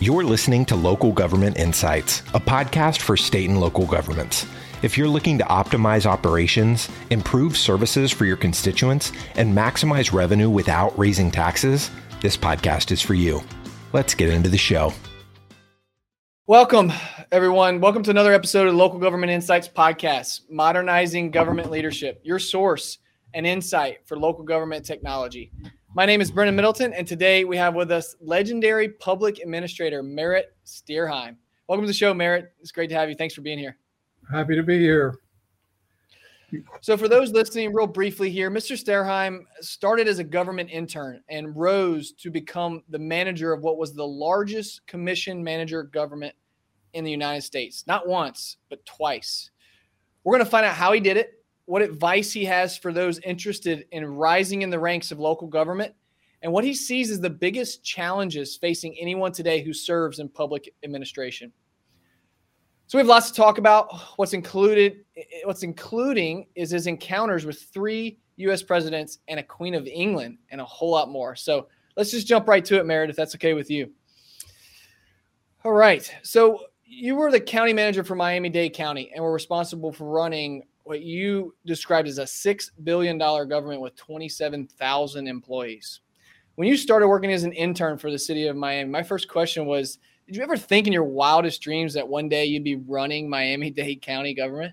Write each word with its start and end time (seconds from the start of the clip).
You're 0.00 0.22
listening 0.22 0.64
to 0.66 0.76
Local 0.76 1.10
Government 1.10 1.58
Insights, 1.58 2.20
a 2.32 2.38
podcast 2.38 3.00
for 3.00 3.16
state 3.16 3.50
and 3.50 3.58
local 3.58 3.84
governments. 3.84 4.46
If 4.82 4.96
you're 4.96 5.08
looking 5.08 5.38
to 5.38 5.44
optimize 5.46 6.06
operations, 6.06 6.88
improve 7.10 7.56
services 7.56 8.12
for 8.12 8.24
your 8.24 8.36
constituents, 8.36 9.10
and 9.34 9.52
maximize 9.52 10.12
revenue 10.12 10.50
without 10.50 10.96
raising 10.96 11.32
taxes, 11.32 11.90
this 12.20 12.36
podcast 12.36 12.92
is 12.92 13.02
for 13.02 13.14
you. 13.14 13.42
Let's 13.92 14.14
get 14.14 14.30
into 14.30 14.48
the 14.48 14.56
show. 14.56 14.92
Welcome, 16.46 16.92
everyone. 17.32 17.80
Welcome 17.80 18.04
to 18.04 18.12
another 18.12 18.32
episode 18.32 18.68
of 18.68 18.74
Local 18.74 19.00
Government 19.00 19.32
Insights 19.32 19.68
Podcast, 19.68 20.42
modernizing 20.48 21.32
government 21.32 21.72
leadership, 21.72 22.20
your 22.22 22.38
source 22.38 22.98
and 23.34 23.44
insight 23.44 24.06
for 24.06 24.16
local 24.16 24.44
government 24.44 24.86
technology. 24.86 25.50
My 25.94 26.04
name 26.04 26.20
is 26.20 26.30
Brennan 26.30 26.54
Middleton, 26.54 26.92
and 26.92 27.06
today 27.06 27.44
we 27.44 27.56
have 27.56 27.74
with 27.74 27.90
us 27.90 28.14
legendary 28.20 28.90
public 28.90 29.38
administrator 29.38 30.02
Merrett 30.02 30.44
Stierheim. 30.66 31.36
Welcome 31.66 31.84
to 31.84 31.86
the 31.86 31.94
show, 31.94 32.12
Merritt. 32.12 32.52
It's 32.60 32.70
great 32.70 32.88
to 32.90 32.94
have 32.94 33.08
you. 33.08 33.14
Thanks 33.14 33.34
for 33.34 33.40
being 33.40 33.58
here. 33.58 33.78
Happy 34.30 34.54
to 34.54 34.62
be 34.62 34.78
here. 34.78 35.18
So, 36.82 36.98
for 36.98 37.08
those 37.08 37.32
listening, 37.32 37.72
real 37.72 37.86
briefly 37.86 38.30
here, 38.30 38.50
Mr. 38.50 38.76
Stierheim 38.76 39.44
started 39.60 40.08
as 40.08 40.18
a 40.18 40.24
government 40.24 40.68
intern 40.70 41.22
and 41.30 41.56
rose 41.56 42.12
to 42.12 42.30
become 42.30 42.82
the 42.90 42.98
manager 42.98 43.54
of 43.54 43.62
what 43.62 43.78
was 43.78 43.94
the 43.94 44.06
largest 44.06 44.86
commission 44.86 45.42
manager 45.42 45.84
government 45.84 46.34
in 46.92 47.02
the 47.02 47.10
United 47.10 47.42
States. 47.42 47.84
Not 47.86 48.06
once, 48.06 48.58
but 48.68 48.84
twice. 48.84 49.50
We're 50.22 50.34
going 50.34 50.44
to 50.44 50.50
find 50.50 50.66
out 50.66 50.74
how 50.74 50.92
he 50.92 51.00
did 51.00 51.16
it, 51.16 51.37
what 51.68 51.82
advice 51.82 52.32
he 52.32 52.46
has 52.46 52.78
for 52.78 52.94
those 52.94 53.18
interested 53.18 53.84
in 53.92 54.06
rising 54.06 54.62
in 54.62 54.70
the 54.70 54.78
ranks 54.78 55.12
of 55.12 55.18
local 55.18 55.46
government, 55.46 55.94
and 56.40 56.50
what 56.50 56.64
he 56.64 56.72
sees 56.72 57.10
as 57.10 57.20
the 57.20 57.28
biggest 57.28 57.84
challenges 57.84 58.56
facing 58.56 58.96
anyone 58.98 59.32
today 59.32 59.62
who 59.62 59.74
serves 59.74 60.18
in 60.18 60.30
public 60.30 60.72
administration. 60.82 61.52
So 62.86 62.96
we 62.96 63.00
have 63.00 63.08
lots 63.08 63.30
to 63.30 63.36
talk 63.36 63.58
about. 63.58 63.94
What's 64.16 64.32
included, 64.32 65.04
what's 65.44 65.62
including 65.62 66.46
is 66.54 66.70
his 66.70 66.86
encounters 66.86 67.44
with 67.44 67.60
three 67.64 68.18
U.S. 68.36 68.62
presidents 68.62 69.18
and 69.28 69.38
a 69.38 69.42
Queen 69.42 69.74
of 69.74 69.86
England, 69.86 70.38
and 70.50 70.62
a 70.62 70.64
whole 70.64 70.92
lot 70.92 71.10
more. 71.10 71.36
So 71.36 71.68
let's 71.98 72.10
just 72.10 72.26
jump 72.26 72.48
right 72.48 72.64
to 72.64 72.80
it, 72.80 73.10
if 73.10 73.16
that's 73.16 73.34
okay 73.34 73.52
with 73.52 73.70
you. 73.70 73.90
All 75.64 75.72
right. 75.72 76.10
So 76.22 76.60
you 76.82 77.14
were 77.14 77.30
the 77.30 77.40
county 77.40 77.74
manager 77.74 78.04
for 78.04 78.14
Miami 78.14 78.48
Dade 78.48 78.72
County 78.72 79.12
and 79.14 79.22
were 79.22 79.34
responsible 79.34 79.92
for 79.92 80.08
running 80.08 80.62
what 80.88 81.02
you 81.02 81.54
described 81.66 82.08
as 82.08 82.16
a 82.16 82.22
$6 82.22 82.70
billion 82.82 83.18
government 83.18 83.82
with 83.82 83.94
27,000 83.96 85.28
employees. 85.28 86.00
When 86.54 86.66
you 86.66 86.78
started 86.78 87.08
working 87.08 87.30
as 87.30 87.44
an 87.44 87.52
intern 87.52 87.98
for 87.98 88.10
the 88.10 88.18
city 88.18 88.46
of 88.46 88.56
Miami, 88.56 88.90
my 88.90 89.02
first 89.02 89.28
question 89.28 89.66
was 89.66 89.98
Did 90.26 90.36
you 90.36 90.42
ever 90.42 90.56
think 90.56 90.86
in 90.86 90.92
your 90.94 91.04
wildest 91.04 91.60
dreams 91.60 91.92
that 91.92 92.08
one 92.08 92.30
day 92.30 92.46
you'd 92.46 92.64
be 92.64 92.76
running 92.76 93.28
Miami 93.28 93.70
Dade 93.70 94.00
County 94.00 94.32
government? 94.32 94.72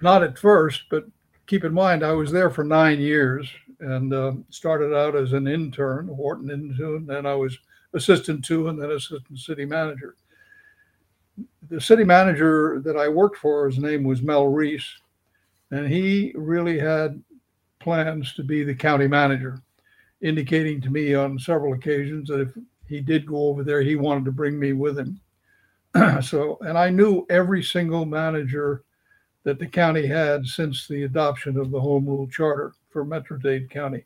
Not 0.00 0.22
at 0.22 0.38
first, 0.38 0.84
but 0.90 1.04
keep 1.46 1.62
in 1.62 1.74
mind, 1.74 2.02
I 2.02 2.12
was 2.12 2.32
there 2.32 2.48
for 2.48 2.64
nine 2.64 3.00
years 3.00 3.46
and 3.80 4.14
uh, 4.14 4.32
started 4.48 4.96
out 4.96 5.14
as 5.14 5.34
an 5.34 5.46
intern, 5.46 6.06
Wharton 6.06 6.50
intern, 6.50 7.04
then 7.04 7.26
I 7.26 7.34
was 7.34 7.58
assistant 7.92 8.46
to 8.46 8.68
and 8.68 8.80
then 8.80 8.92
assistant 8.92 9.38
city 9.38 9.66
manager 9.66 10.16
the 11.68 11.80
city 11.80 12.04
manager 12.04 12.80
that 12.84 12.96
I 12.96 13.08
worked 13.08 13.38
for, 13.38 13.66
his 13.66 13.78
name 13.78 14.04
was 14.04 14.22
Mel 14.22 14.46
Reese, 14.46 14.88
and 15.70 15.86
he 15.86 16.32
really 16.34 16.78
had 16.78 17.22
plans 17.80 18.34
to 18.34 18.44
be 18.44 18.62
the 18.62 18.74
county 18.74 19.08
manager, 19.08 19.60
indicating 20.20 20.80
to 20.82 20.90
me 20.90 21.14
on 21.14 21.38
several 21.38 21.72
occasions 21.72 22.28
that 22.28 22.40
if 22.40 22.50
he 22.86 23.00
did 23.00 23.26
go 23.26 23.48
over 23.48 23.64
there, 23.64 23.82
he 23.82 23.96
wanted 23.96 24.24
to 24.26 24.32
bring 24.32 24.58
me 24.58 24.72
with 24.72 24.98
him. 24.98 25.20
so, 26.22 26.58
and 26.60 26.76
I 26.76 26.90
knew 26.90 27.26
every 27.30 27.62
single 27.62 28.04
manager 28.04 28.84
that 29.44 29.58
the 29.58 29.66
county 29.66 30.06
had 30.06 30.46
since 30.46 30.86
the 30.86 31.04
adoption 31.04 31.56
of 31.56 31.70
the 31.70 31.80
home 31.80 32.06
rule 32.06 32.28
charter 32.28 32.72
for 32.90 33.04
Metro 33.04 33.36
Dade 33.38 33.70
County. 33.70 34.04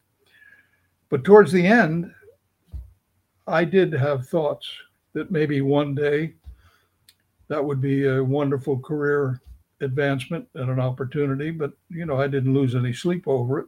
But 1.09 1.25
towards 1.25 1.53
the 1.53 1.67
end, 1.67 2.12
I 3.47 3.65
did 3.65 3.93
have 3.93 4.29
thoughts 4.29 4.69
that 5.12 5.31
maybe 5.31 5.61
one 5.61 5.95
day 5.95 6.34
that 7.49 7.65
would 7.65 7.81
be 7.81 8.07
a 8.07 8.23
wonderful 8.23 8.79
career 8.79 9.41
advancement 9.81 10.49
and 10.55 10.71
an 10.71 10.81
opportunity. 10.81 11.51
But 11.51 11.73
you 11.91 12.07
know, 12.07 12.21
I 12.21 12.27
didn't 12.27 12.55
lose 12.55 12.75
any 12.75 12.93
sleep 12.93 13.27
over 13.27 13.61
it. 13.61 13.67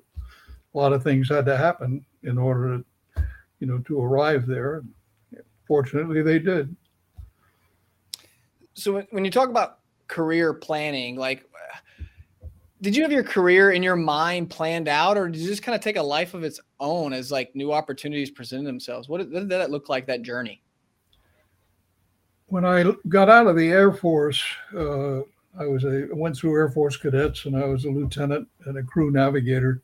A 0.74 0.78
lot 0.78 0.92
of 0.92 1.02
things 1.02 1.28
had 1.28 1.46
to 1.46 1.56
happen 1.56 2.04
in 2.22 2.38
order 2.38 2.78
to, 2.78 3.24
you 3.60 3.66
know, 3.66 3.78
to 3.78 4.00
arrive 4.00 4.46
there. 4.46 4.82
Fortunately, 5.66 6.22
they 6.22 6.38
did. 6.38 6.74
So 8.74 9.02
when 9.10 9.24
you 9.24 9.30
talk 9.30 9.48
about 9.48 9.80
career 10.06 10.54
planning, 10.54 11.16
like, 11.16 11.44
did 12.80 12.94
you 12.94 13.02
have 13.02 13.10
your 13.10 13.24
career 13.24 13.72
in 13.72 13.82
your 13.82 13.96
mind 13.96 14.50
planned 14.50 14.86
out, 14.86 15.18
or 15.18 15.28
did 15.28 15.40
you 15.40 15.48
just 15.48 15.64
kind 15.64 15.74
of 15.74 15.80
take 15.80 15.96
a 15.96 16.02
life 16.02 16.32
of 16.32 16.44
its 16.44 16.60
own 16.78 17.12
as 17.12 17.32
like 17.32 17.54
new 17.56 17.72
opportunities 17.72 18.30
presented 18.30 18.66
themselves? 18.66 19.08
What 19.08 19.18
did, 19.18 19.32
what 19.32 19.40
did 19.40 19.48
that 19.48 19.70
look 19.70 19.88
like 19.88 20.06
that 20.06 20.22
journey? 20.22 20.62
When 22.48 22.64
I 22.64 22.84
got 23.08 23.28
out 23.28 23.46
of 23.46 23.56
the 23.56 23.68
Air 23.68 23.92
Force, 23.92 24.42
uh, 24.74 25.20
I 25.58 25.66
was 25.66 25.84
a 25.84 26.08
went 26.12 26.36
through 26.36 26.56
Air 26.56 26.70
Force 26.70 26.96
cadets, 26.96 27.44
and 27.44 27.56
I 27.56 27.64
was 27.66 27.84
a 27.84 27.90
lieutenant 27.90 28.48
and 28.64 28.78
a 28.78 28.82
crew 28.82 29.10
navigator. 29.10 29.82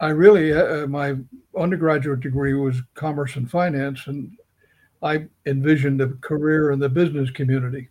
I 0.00 0.08
really 0.08 0.52
uh, 0.52 0.86
my 0.86 1.16
undergraduate 1.56 2.20
degree 2.20 2.54
was 2.54 2.82
commerce 2.94 3.36
and 3.36 3.50
finance, 3.50 4.06
and 4.06 4.36
I 5.02 5.26
envisioned 5.46 6.00
a 6.00 6.08
career 6.20 6.72
in 6.72 6.78
the 6.78 6.88
business 6.88 7.30
community, 7.30 7.88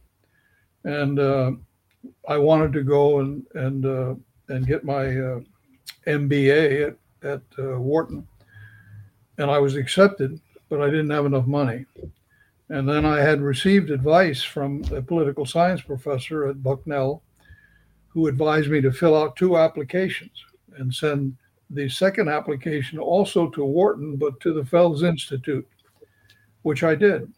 and 0.84 1.20
uh, 1.20 1.52
I 2.28 2.38
wanted 2.38 2.74
to 2.74 2.84
go 2.84 3.20
and 3.20 3.46
and 3.56 3.86
uh, 3.86 4.16
and 4.50 4.68
get 4.68 4.84
my 4.84 5.06
uh, 5.06 5.40
MBA 6.06 6.88
at 6.88 6.98
at 7.28 7.42
uh, 7.58 7.80
Wharton, 7.80 8.28
and 9.40 9.50
I 9.50 9.58
was 9.58 9.78
accepted, 9.78 10.40
but 10.70 10.82
I 10.82 10.88
didn't 10.88 11.10
have 11.10 11.26
enough 11.26 11.48
money. 11.48 11.86
And 12.74 12.90
then 12.90 13.06
I 13.06 13.20
had 13.20 13.40
received 13.40 13.92
advice 13.92 14.42
from 14.42 14.84
a 14.92 15.00
political 15.00 15.46
science 15.46 15.84
professor 15.84 16.48
at 16.48 16.64
Bucknell 16.64 17.22
who 18.08 18.26
advised 18.26 18.72
me 18.72 18.82
to 18.82 18.92
fill 18.92 19.16
out 19.16 19.36
two 19.36 19.58
applications 19.58 20.44
and 20.78 20.92
send 20.92 21.38
the 21.70 21.88
second 21.88 22.30
application 22.30 22.98
also 22.98 23.48
to 23.52 23.64
Wharton, 23.64 24.16
but 24.16 24.40
to 24.40 24.54
the 24.54 24.66
Fels 24.66 25.04
Institute, 25.04 25.68
which 26.64 26.84
I 26.84 26.96
did. 26.96 27.32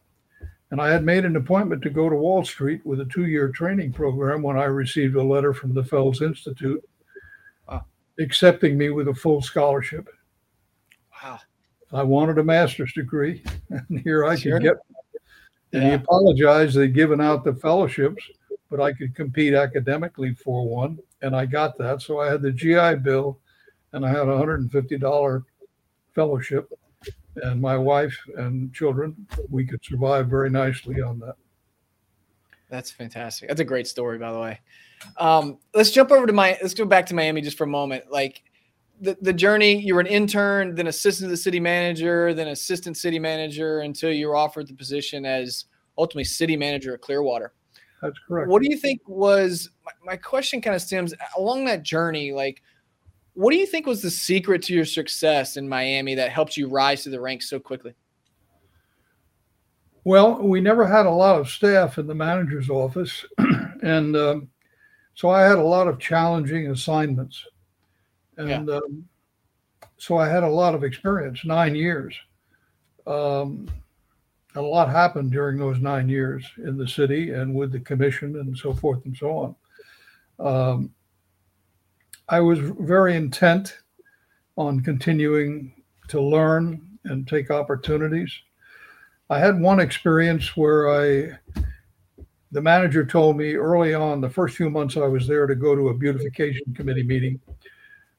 And 0.72 0.79
I 0.79 0.90
had 0.90 1.03
made 1.03 1.25
an 1.25 1.35
appointment 1.35 1.81
to 1.81 1.90
go 1.90 2.09
to 2.09 2.16
Wall 2.16 2.45
Street 2.45 2.85
with 2.85 3.01
a 3.01 3.06
two 3.06 3.25
year 3.25 3.50
training 3.50 3.91
program 3.91 4.41
when 4.41 4.57
I 4.57 4.63
received 4.63 5.18
a 5.18 5.22
letter 5.22 5.53
from 5.53 5.74
the 5.74 5.84
Fels 5.84 6.22
Institute 6.22 6.81
accepting 8.19 8.78
me 8.78 8.90
with 8.90 9.09
a 9.09 9.13
full 9.13 9.41
scholarship. 9.41 10.07
Wow. 11.22 11.40
I 11.91 12.03
wanted 12.03 12.38
a 12.38 12.44
master's 12.44 12.94
degree, 12.94 13.44
and 13.69 14.00
here 14.00 14.24
I 14.24 14.35
sure. 14.35 14.53
could 14.53 14.63
get 14.63 14.78
and 15.75 15.84
yeah. 15.84 15.90
he 15.90 15.96
apologized. 15.96 16.78
They'd 16.78 16.94
given 16.94 17.19
out 17.19 17.44
the 17.44 17.53
fellowships, 17.53 18.24
but 18.69 18.80
I 18.80 18.94
could 18.94 19.13
compete 19.13 19.53
academically 19.53 20.34
for 20.34 20.68
one. 20.68 20.97
And 21.22 21.36
I 21.36 21.46
got 21.46 21.78
that. 21.80 22.02
So 22.02 22.19
I 22.19 22.31
had 22.31 22.41
the 22.41 22.52
GI 22.52 22.96
Bill 23.03 23.38
and 23.91 24.06
I 24.06 24.09
had 24.09 24.19
a 24.19 24.25
$150 24.25 25.44
fellowship. 26.13 26.72
And 27.44 27.62
my 27.62 27.78
wife 27.78 28.18
and 28.38 28.74
children, 28.74 29.28
we 29.50 29.66
could 29.66 29.84
survive 29.84 30.28
very 30.28 30.50
nicely 30.50 31.02
on 31.02 31.19
that. 31.19 31.36
That's 32.69 32.90
fantastic. 32.90 33.50
That's 33.50 33.59
a 33.59 33.66
great 33.66 33.88
story, 33.88 34.18
by 34.18 34.31
the 34.31 34.40
way. 34.40 34.59
Um, 35.18 35.57
let's 35.74 35.92
jump 35.92 36.12
over 36.12 36.25
to 36.25 36.34
my. 36.34 36.57
Let's 36.62 36.74
go 36.74 36.86
back 36.86 37.06
to 37.07 37.13
Miami 37.13 37.42
just 37.42 37.57
for 37.57 37.66
a 37.66 37.68
moment. 37.68 38.09
Like 38.09 38.42
the, 39.01 39.17
the 39.22 39.33
journey, 39.33 39.80
you 39.80 39.95
were 39.95 40.01
an 40.01 40.07
intern, 40.07 40.75
then 40.75 40.88
assistant 40.88 41.27
to 41.27 41.31
the 41.31 41.38
city 41.38 41.59
manager, 41.59 42.33
then 42.33 42.50
assistant 42.50 42.97
city 42.97 43.19
manager 43.19 43.80
until 43.80 44.12
you 44.12 44.27
were 44.27 44.36
offered 44.36 44.68
the 44.68 44.74
position 44.74 45.25
as 45.25 45.65
ultimately 45.97 46.24
city 46.24 46.56
manager 46.56 46.94
at 46.94 47.01
Clearwater. 47.01 47.53
That's 48.01 48.18
correct. 48.27 48.50
What 48.50 48.62
do 48.62 48.69
you 48.69 48.77
think 48.77 49.01
was 49.07 49.69
my, 49.86 49.92
my 50.06 50.15
question 50.15 50.62
kind 50.62 50.75
of 50.75 50.81
stems 50.81 51.13
along 51.38 51.65
that 51.65 51.83
journey? 51.83 52.31
Like, 52.31 52.62
what 53.33 53.51
do 53.51 53.57
you 53.57 53.65
think 53.65 53.86
was 53.86 54.01
the 54.01 54.12
secret 54.12 54.62
to 54.63 54.74
your 54.74 54.86
success 54.86 55.57
in 55.57 55.68
Miami 55.68 56.15
that 56.15 56.31
helped 56.31 56.56
you 56.56 56.69
rise 56.69 57.03
to 57.03 57.09
the 57.09 57.19
ranks 57.19 57.50
so 57.50 57.59
quickly? 57.59 57.94
Well, 60.06 60.42
we 60.42 60.62
never 60.62 60.86
had 60.86 61.06
a 61.06 61.12
lot 61.12 61.39
of 61.39 61.50
staff 61.50 61.97
in 61.97 62.07
the 62.07 62.15
manager's 62.15 62.69
office. 62.69 63.25
and 63.81 64.15
um, 64.15 64.50
so 65.15 65.30
I 65.30 65.42
had 65.42 65.57
a 65.57 65.63
lot 65.63 65.88
of 65.88 66.00
challenging 66.00 66.69
assignments 66.69 67.44
and 68.37 68.67
yeah. 68.67 68.75
um, 68.75 69.07
so 69.97 70.17
I 70.17 70.27
had 70.27 70.43
a 70.43 70.49
lot 70.49 70.75
of 70.75 70.83
experience, 70.83 71.45
nine 71.45 71.75
years. 71.75 72.15
Um, 73.07 73.67
a 74.55 74.61
lot 74.61 74.89
happened 74.89 75.31
during 75.31 75.57
those 75.57 75.79
nine 75.79 76.07
years 76.07 76.45
in 76.57 76.77
the 76.77 76.87
city 76.87 77.31
and 77.31 77.53
with 77.53 77.71
the 77.71 77.79
commission 77.79 78.35
and 78.37 78.57
so 78.57 78.73
forth 78.73 79.05
and 79.05 79.15
so 79.15 79.55
on. 80.39 80.47
Um, 80.47 80.93
I 82.29 82.39
was 82.39 82.59
very 82.59 83.15
intent 83.15 83.77
on 84.57 84.79
continuing 84.79 85.73
to 86.07 86.21
learn 86.21 86.81
and 87.03 87.27
take 87.27 87.51
opportunities. 87.51 88.31
I 89.29 89.39
had 89.39 89.59
one 89.59 89.79
experience 89.79 90.55
where 90.55 90.89
I, 90.89 91.63
the 92.51 92.61
manager 92.61 93.05
told 93.05 93.37
me 93.37 93.55
early 93.55 93.93
on, 93.93 94.21
the 94.21 94.29
first 94.29 94.55
few 94.55 94.69
months 94.69 94.97
I 94.97 95.07
was 95.07 95.27
there, 95.27 95.47
to 95.47 95.55
go 95.55 95.75
to 95.75 95.89
a 95.89 95.93
beautification 95.93 96.73
committee 96.73 97.03
meeting. 97.03 97.39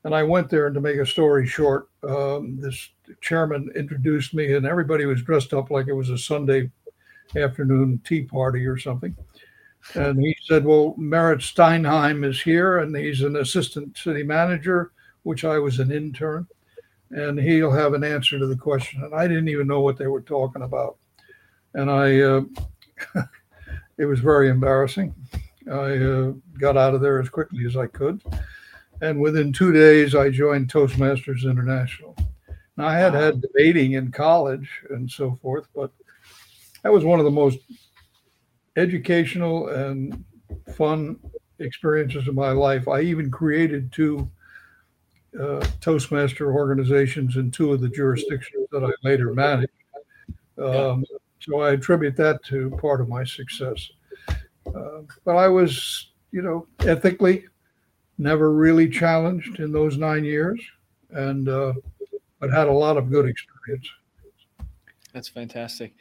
And 0.06 0.14
I 0.14 0.22
went 0.22 0.48
there, 0.48 0.66
and 0.66 0.74
to 0.76 0.80
make 0.80 0.98
a 0.98 1.04
story 1.04 1.48
short, 1.48 1.88
um, 2.08 2.60
this 2.60 2.90
chairman 3.20 3.72
introduced 3.74 4.34
me, 4.34 4.54
and 4.54 4.64
everybody 4.64 5.04
was 5.04 5.20
dressed 5.20 5.52
up 5.52 5.68
like 5.68 5.88
it 5.88 5.94
was 5.94 6.10
a 6.10 6.16
Sunday 6.16 6.70
afternoon 7.34 8.00
tea 8.06 8.22
party 8.22 8.64
or 8.66 8.78
something. 8.78 9.16
And 9.94 10.20
he 10.20 10.36
said, 10.44 10.64
Well, 10.64 10.94
Merrett 10.96 11.40
Stierheim 11.40 12.24
is 12.24 12.40
here, 12.40 12.78
and 12.78 12.94
he's 12.96 13.22
an 13.22 13.34
assistant 13.34 13.98
city 13.98 14.22
manager, 14.22 14.92
which 15.24 15.44
I 15.44 15.58
was 15.58 15.80
an 15.80 15.90
intern, 15.90 16.46
and 17.10 17.36
he'll 17.36 17.72
have 17.72 17.94
an 17.94 18.04
answer 18.04 18.38
to 18.38 18.46
the 18.46 18.56
question. 18.56 19.02
And 19.02 19.12
I 19.12 19.26
didn't 19.26 19.48
even 19.48 19.66
know 19.66 19.80
what 19.80 19.98
they 19.98 20.06
were 20.06 20.20
talking 20.20 20.62
about. 20.62 20.98
And 21.74 21.90
I, 21.90 22.20
uh, 22.20 22.42
it 23.98 24.04
was 24.04 24.20
very 24.20 24.50
embarrassing. 24.50 25.12
I 25.68 25.96
uh, 25.96 26.32
got 26.60 26.76
out 26.76 26.94
of 26.94 27.00
there 27.00 27.20
as 27.20 27.28
quickly 27.28 27.66
as 27.66 27.76
I 27.76 27.88
could. 27.88 28.22
And 29.00 29.20
within 29.20 29.52
two 29.52 29.72
days, 29.72 30.14
I 30.14 30.30
joined 30.30 30.68
Toastmasters 30.68 31.44
International. 31.44 32.16
Now, 32.76 32.86
I 32.86 32.94
had 32.94 33.14
had 33.14 33.40
debating 33.40 33.92
in 33.92 34.10
college 34.10 34.68
and 34.90 35.10
so 35.10 35.34
forth, 35.42 35.66
but 35.74 35.90
that 36.82 36.92
was 36.92 37.04
one 37.04 37.18
of 37.18 37.24
the 37.24 37.30
most 37.30 37.58
educational 38.76 39.68
and 39.68 40.24
fun 40.74 41.18
experiences 41.58 42.28
of 42.28 42.34
my 42.34 42.50
life. 42.50 42.88
I 42.88 43.00
even 43.00 43.30
created 43.30 43.92
two 43.92 44.30
uh, 45.40 45.66
Toastmaster 45.80 46.52
organizations 46.52 47.36
in 47.36 47.50
two 47.50 47.72
of 47.72 47.80
the 47.80 47.88
jurisdictions 47.88 48.68
that 48.72 48.84
I 48.84 48.90
later 49.02 49.32
managed. 49.32 49.72
Um, 50.58 51.04
so 51.40 51.60
I 51.60 51.72
attribute 51.72 52.16
that 52.16 52.42
to 52.44 52.70
part 52.80 53.00
of 53.00 53.08
my 53.08 53.24
success. 53.24 53.90
Uh, 54.28 55.02
but 55.24 55.36
I 55.36 55.48
was, 55.48 56.12
you 56.32 56.42
know, 56.42 56.66
ethically 56.80 57.44
never 58.18 58.52
really 58.52 58.88
challenged 58.88 59.60
in 59.60 59.72
those 59.72 59.96
nine 59.96 60.24
years, 60.24 60.60
and 61.10 61.48
uh, 61.48 61.72
but 62.40 62.50
had 62.50 62.68
a 62.68 62.72
lot 62.72 62.96
of 62.96 63.10
good 63.10 63.26
experience. 63.26 63.88
That's 65.12 65.28
fantastic. 65.28 65.94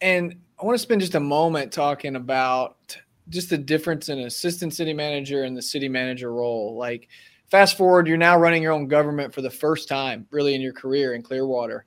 And 0.00 0.36
I 0.60 0.64
want 0.64 0.74
to 0.74 0.82
spend 0.82 1.00
just 1.00 1.14
a 1.14 1.20
moment 1.20 1.72
talking 1.72 2.16
about 2.16 2.96
just 3.28 3.50
the 3.50 3.58
difference 3.58 4.08
in 4.08 4.18
assistant 4.20 4.74
city 4.74 4.92
manager 4.92 5.44
and 5.44 5.56
the 5.56 5.62
city 5.62 5.88
manager 5.88 6.32
role. 6.32 6.76
Like, 6.76 7.08
fast 7.50 7.76
forward, 7.76 8.06
you're 8.08 8.16
now 8.16 8.36
running 8.36 8.62
your 8.62 8.72
own 8.72 8.88
government 8.88 9.32
for 9.32 9.42
the 9.42 9.50
first 9.50 9.88
time, 9.88 10.26
really, 10.30 10.54
in 10.54 10.60
your 10.60 10.72
career 10.72 11.14
in 11.14 11.22
Clearwater. 11.22 11.86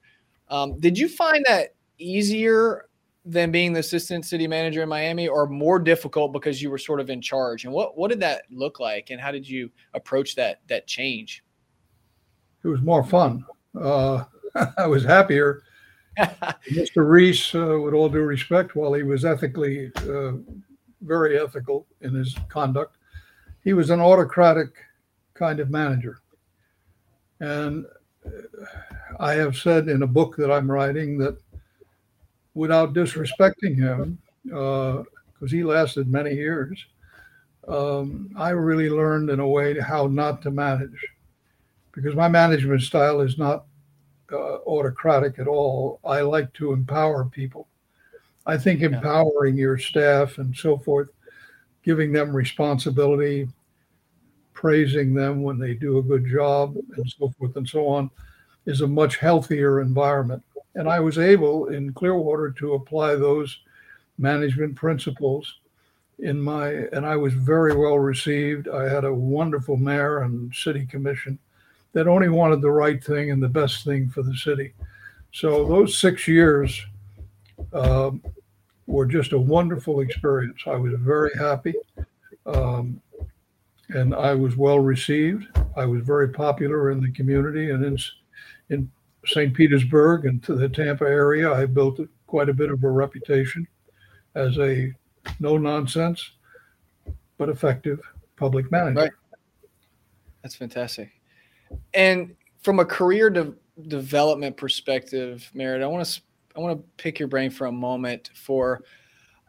Um, 0.50 0.80
did 0.80 0.98
you 0.98 1.10
find 1.10 1.44
that 1.48 1.76
easier 1.98 2.88
than 3.26 3.52
being 3.52 3.74
the 3.74 3.80
assistant 3.80 4.24
city 4.24 4.48
manager 4.48 4.84
in 4.84 4.90
Miami, 4.90 5.28
or 5.28 5.48
more 5.48 5.80
difficult 5.80 6.32
because 6.32 6.62
you 6.62 6.70
were 6.70 6.78
sort 6.78 7.00
of 7.00 7.10
in 7.10 7.22
charge? 7.22 7.66
And 7.66 7.74
what 7.74 7.98
what 7.98 8.10
did 8.10 8.20
that 8.22 8.44
look 8.52 8.80
like, 8.80 9.10
and 9.10 9.20
how 9.20 9.32
did 9.32 9.48
you 9.48 9.72
approach 9.94 10.36
that 10.36 10.62
that 10.68 10.88
change? 10.88 11.44
It 12.64 12.68
was 12.68 12.82
more 12.82 13.04
fun. 13.04 13.46
Uh, 13.80 14.24
I 14.78 14.88
was 14.88 15.04
happier 15.04 15.64
Mr. 16.72 17.08
Reese, 17.08 17.54
uh, 17.54 17.80
with 17.82 17.94
all 17.94 18.10
due 18.10 18.22
respect, 18.22 18.76
while 18.76 18.94
he 18.94 19.04
was 19.04 19.26
ethically 19.26 19.92
uh, 20.10 20.34
very 21.02 21.40
ethical 21.40 21.88
in 22.02 22.14
his 22.14 22.36
conduct, 22.48 22.98
he 23.64 23.74
was 23.74 23.90
an 23.90 24.00
autocratic 24.00 24.70
kind 25.34 25.60
of 25.60 25.70
manager. 25.70 26.20
And 27.42 27.86
uh, 28.26 28.30
I 29.20 29.34
have 29.34 29.58
said 29.58 29.90
in 29.90 30.04
a 30.04 30.08
book 30.08 30.38
that 30.38 30.52
I'm 30.52 30.72
writing 30.72 31.18
that 31.18 31.38
without 32.56 32.94
disrespecting 32.94 33.76
him, 33.76 34.18
because 34.44 35.06
uh, 35.44 35.48
he 35.48 35.64
lasted 35.64 36.08
many 36.08 36.34
years, 36.34 36.84
um, 37.68 38.32
I 38.36 38.50
really 38.50 38.90
learned 38.90 39.30
in 39.30 39.40
a 39.40 39.48
way 39.48 39.80
how 39.80 40.08
not 40.08 40.42
to 40.44 40.52
manage. 40.52 40.98
Because 41.92 42.16
my 42.16 42.28
management 42.28 42.82
style 42.82 43.22
is 43.22 43.38
not 43.38 43.66
uh, 44.32 44.58
autocratic 44.66 45.40
at 45.40 45.48
all. 45.48 46.00
I 46.04 46.22
like 46.22 46.52
to 46.54 46.74
empower 46.74 47.26
people. 47.26 47.68
I 48.46 48.58
think 48.58 48.82
empowering 48.82 49.58
your 49.58 49.78
staff 49.78 50.38
and 50.38 50.56
so 50.56 50.78
forth, 50.78 51.10
giving 51.84 52.12
them 52.12 52.36
responsibility, 52.36 53.48
praising 54.54 55.14
them 55.14 55.42
when 55.42 55.58
they 55.58 55.74
do 55.74 55.98
a 55.98 56.04
good 56.04 56.26
job, 56.28 56.76
and 56.96 57.14
so 57.18 57.30
forth 57.38 57.56
and 57.56 57.68
so 57.68 57.88
on, 57.88 58.10
is 58.66 58.82
a 58.82 58.88
much 58.88 59.18
healthier 59.18 59.82
environment. 59.82 60.44
And 60.76 60.90
I 60.90 61.00
was 61.00 61.18
able 61.18 61.68
in 61.68 61.94
Clearwater 61.94 62.52
to 62.52 62.74
apply 62.74 63.16
those 63.16 63.60
management 64.18 64.76
principles 64.76 65.60
in 66.20 66.40
my, 66.40 66.70
and 66.94 67.06
I 67.06 67.16
was 67.16 67.34
very 67.34 67.76
well 67.76 68.00
received. 68.00 68.68
I 68.68 68.90
had 68.90 69.04
a 69.04 69.14
wonderful 69.14 69.78
mayor 69.78 70.20
and 70.20 70.54
city 70.54 70.86
commission 70.86 71.40
that 71.94 72.08
only 72.08 72.30
wanted 72.30 72.62
the 72.62 72.72
right 72.72 73.04
thing 73.04 73.32
and 73.32 73.42
the 73.42 73.50
best 73.50 73.86
thing 73.86 74.10
for 74.10 74.22
the 74.22 74.36
city. 74.36 74.74
So 75.32 75.66
those 75.66 75.98
six 75.98 76.28
years 76.28 76.86
um, 77.74 78.22
were 78.88 79.06
just 79.06 79.34
a 79.34 79.40
wonderful 79.40 80.02
experience. 80.02 80.62
I 80.66 80.76
was 80.76 80.94
very 80.98 81.32
happy. 81.38 81.74
Um, 82.46 83.02
and 83.90 84.16
I 84.16 84.34
was 84.34 84.58
well 84.58 84.80
received. 84.80 85.48
I 85.76 85.86
was 85.86 86.02
very 86.02 86.30
popular 86.30 86.92
in 86.92 87.02
the 87.02 87.12
community 87.12 87.72
and 87.72 87.84
in, 87.86 87.98
in 88.70 88.92
St. 89.26 89.54
Petersburg 89.54 90.26
and 90.26 90.42
to 90.44 90.56
the 90.56 90.70
Tampa 90.70 91.06
area. 91.06 91.52
I 91.52 91.66
built 91.66 92.00
quite 92.28 92.50
a 92.50 92.54
bit 92.54 92.72
of 92.72 92.84
a 92.84 92.90
reputation 92.90 93.68
as 94.36 94.58
a 94.58 94.92
no 95.40 95.58
nonsense 95.58 96.32
but 97.38 97.50
effective 97.50 98.00
public 98.36 98.72
manager. 98.72 99.00
Right. 99.00 99.12
That's 100.42 100.56
fantastic. 100.56 101.12
And 101.94 102.36
from 102.62 102.80
a 102.80 102.86
career 102.86 103.30
de- 103.30 103.54
development 103.88 104.58
perspective, 104.58 105.50
Merrett, 105.56 105.84
I 105.84 105.88
want 105.88 106.06
to 106.06 106.22
I 106.56 106.60
want 106.60 106.78
to 106.78 106.86
pick 106.98 107.20
your 107.20 107.28
brain 107.28 107.50
for 107.50 107.68
a 107.68 107.72
moment 107.72 108.30
for 108.34 108.84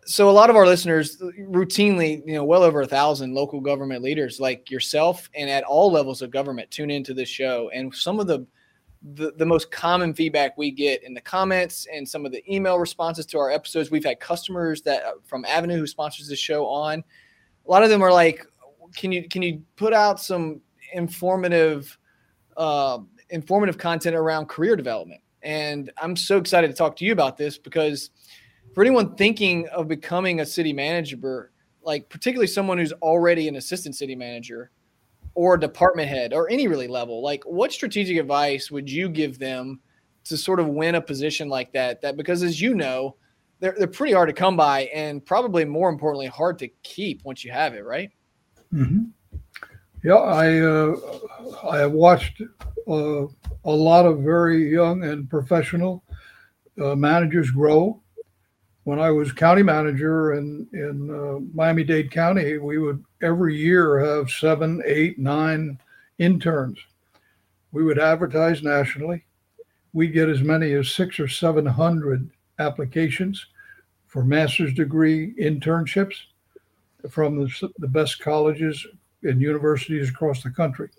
so 0.07 0.31
a 0.31 0.31
lot 0.31 0.51
of 0.51 0.57
our 0.57 0.67
listeners 0.67 1.21
routinely, 1.21 2.23
you 2.27 2.35
know, 2.35 2.45
well 2.45 2.63
over 2.63 2.83
a 2.83 2.87
thousand 2.87 3.35
local 3.35 3.61
government 3.61 4.03
leaders 4.03 4.39
like 4.39 4.71
yourself 4.71 5.29
and 5.35 5.51
at 5.51 5.65
all 5.65 5.91
levels 5.91 6.23
of 6.23 6.31
government 6.31 6.71
tune 6.71 6.91
into 6.91 7.13
this 7.13 7.29
show. 7.29 7.71
And 7.75 7.93
some 7.93 8.21
of 8.21 8.29
the, 8.29 8.47
the 9.03 9.33
the, 9.37 9.47
most 9.47 9.71
common 9.71 10.15
feedback 10.15 10.57
we 10.57 10.71
get 10.71 11.03
in 11.03 11.15
the 11.15 11.21
comments 11.21 11.87
and 11.93 12.09
some 12.09 12.27
of 12.27 12.33
the 12.33 12.43
email 12.53 12.79
responses 12.79 13.27
to 13.27 13.39
our 13.39 13.51
episodes, 13.51 13.91
we've 13.91 14.05
had 14.05 14.21
customers 14.21 14.83
that 14.83 15.05
uh, 15.05 15.13
from 15.25 15.45
Avenu 15.45 15.77
who 15.77 15.87
sponsors 15.87 16.29
the 16.29 16.37
show 16.37 16.67
on. 16.67 17.05
A 17.67 17.71
lot 17.71 17.83
of 17.83 17.91
them 17.91 18.03
are 18.03 18.13
like, 18.13 18.45
"Can 18.97 19.13
you 19.13 19.29
can 19.29 19.43
you 19.43 19.63
put 19.77 19.93
out 19.93 20.21
some 20.21 20.61
informative 20.93 21.97
uh, 22.57 22.99
informative 23.31 23.79
content 23.79 24.17
around 24.17 24.49
career 24.49 24.77
development. 24.77 25.21
And 25.43 25.93
I'm 26.01 26.17
so 26.17 26.39
excited 26.39 26.69
to 26.69 26.75
talk 26.75 26.97
to 26.97 27.05
you 27.05 27.13
about 27.13 27.37
this 27.37 27.59
because 27.59 28.11
for 28.75 28.83
anyone 28.83 29.15
thinking 29.15 29.69
of 29.69 29.89
becoming 29.89 30.41
a 30.41 30.47
city 30.47 30.73
manager, 30.73 31.53
like 31.83 32.09
particularly 32.09 32.47
someone 32.47 32.79
who's 32.79 32.93
already 32.93 33.49
an 33.49 33.57
assistant 33.57 33.95
city 33.95 34.15
manager 34.15 34.71
or 35.37 35.59
department 35.59 36.09
head 36.09 36.33
or 36.33 36.51
any 36.51 36.67
really 36.67 36.89
level, 36.89 37.23
like 37.23 37.45
what 37.45 37.71
strategic 37.71 38.17
advice 38.17 38.71
would 38.71 38.91
you 38.91 39.09
give 39.09 39.39
them 39.39 39.79
to 40.25 40.37
sort 40.37 40.59
of 40.59 40.67
win 40.67 40.95
a 40.95 41.01
position 41.01 41.49
like 41.49 41.73
that? 41.73 42.01
That 42.01 42.17
because 42.17 42.43
as 42.43 42.61
you 42.61 42.75
know, 42.75 43.17
they're, 43.61 43.75
they're 43.79 43.87
pretty 43.87 44.15
hard 44.15 44.31
to 44.31 44.33
come 44.33 44.57
by 44.57 44.87
and 44.95 45.25
probably 45.25 45.67
more 45.67 45.91
importantly, 45.91 46.27
hard 46.27 46.59
to 46.61 46.69
keep 46.83 47.23
once 47.25 47.45
you 47.45 47.53
have 47.53 47.75
it, 47.75 47.85
right? 47.85 48.11
Mm-hmm. 48.73 49.05
Yeah, 50.03 50.15
I 50.15 50.59
uh, 50.61 50.97
I 51.69 51.79
have 51.79 51.93
watched 51.93 52.41
uh, 52.89 53.27
a 53.65 53.71
lot 53.71 54.07
of 54.07 54.21
very 54.21 54.71
young 54.73 55.05
and 55.05 55.29
professional 55.29 56.03
uh, 56.83 56.95
managers 56.95 57.51
grow. 57.51 58.01
When 58.87 59.01
I 59.01 59.11
was 59.11 59.33
county 59.33 59.65
manager 59.65 60.35
in 60.35 60.69
in 60.73 61.11
uh, 61.11 61.41
Miami 61.53 61.83
Dade 61.83 62.09
County, 62.13 62.59
we 62.59 62.79
would 62.79 63.05
every 63.21 63.57
year 63.57 63.99
have 63.99 64.31
seven, 64.31 64.81
eight, 64.87 65.19
nine 65.19 65.81
interns. 66.19 66.79
We 67.73 67.83
would 67.83 67.99
advertise 67.99 68.63
nationally. 68.63 69.25
We'd 69.93 70.13
get 70.13 70.29
as 70.29 70.41
many 70.41 70.71
as 70.75 70.89
six 70.89 71.19
or 71.19 71.27
seven 71.27 71.67
hundred 71.67 72.31
applications 72.61 73.45
for 74.07 74.23
master's 74.23 74.73
degree 74.73 75.35
internships 75.35 76.15
from 77.11 77.41
the, 77.41 77.71
the 77.79 77.89
best 77.89 78.21
colleges 78.21 78.87
and 79.25 79.43
universities 79.43 80.11
across 80.11 80.45
the 80.45 80.51
country. 80.51 80.91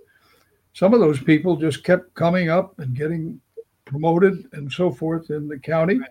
Some 0.74 0.94
of 0.94 1.00
those 1.00 1.24
people 1.24 1.56
just 1.56 1.86
kept 1.86 2.14
coming 2.16 2.50
up 2.50 2.78
and 2.80 2.98
getting 2.98 3.40
promoted 3.86 4.44
and 4.52 4.70
so 4.70 4.92
forth 4.92 5.30
in 5.30 5.48
the 5.48 5.58
county. 5.58 6.02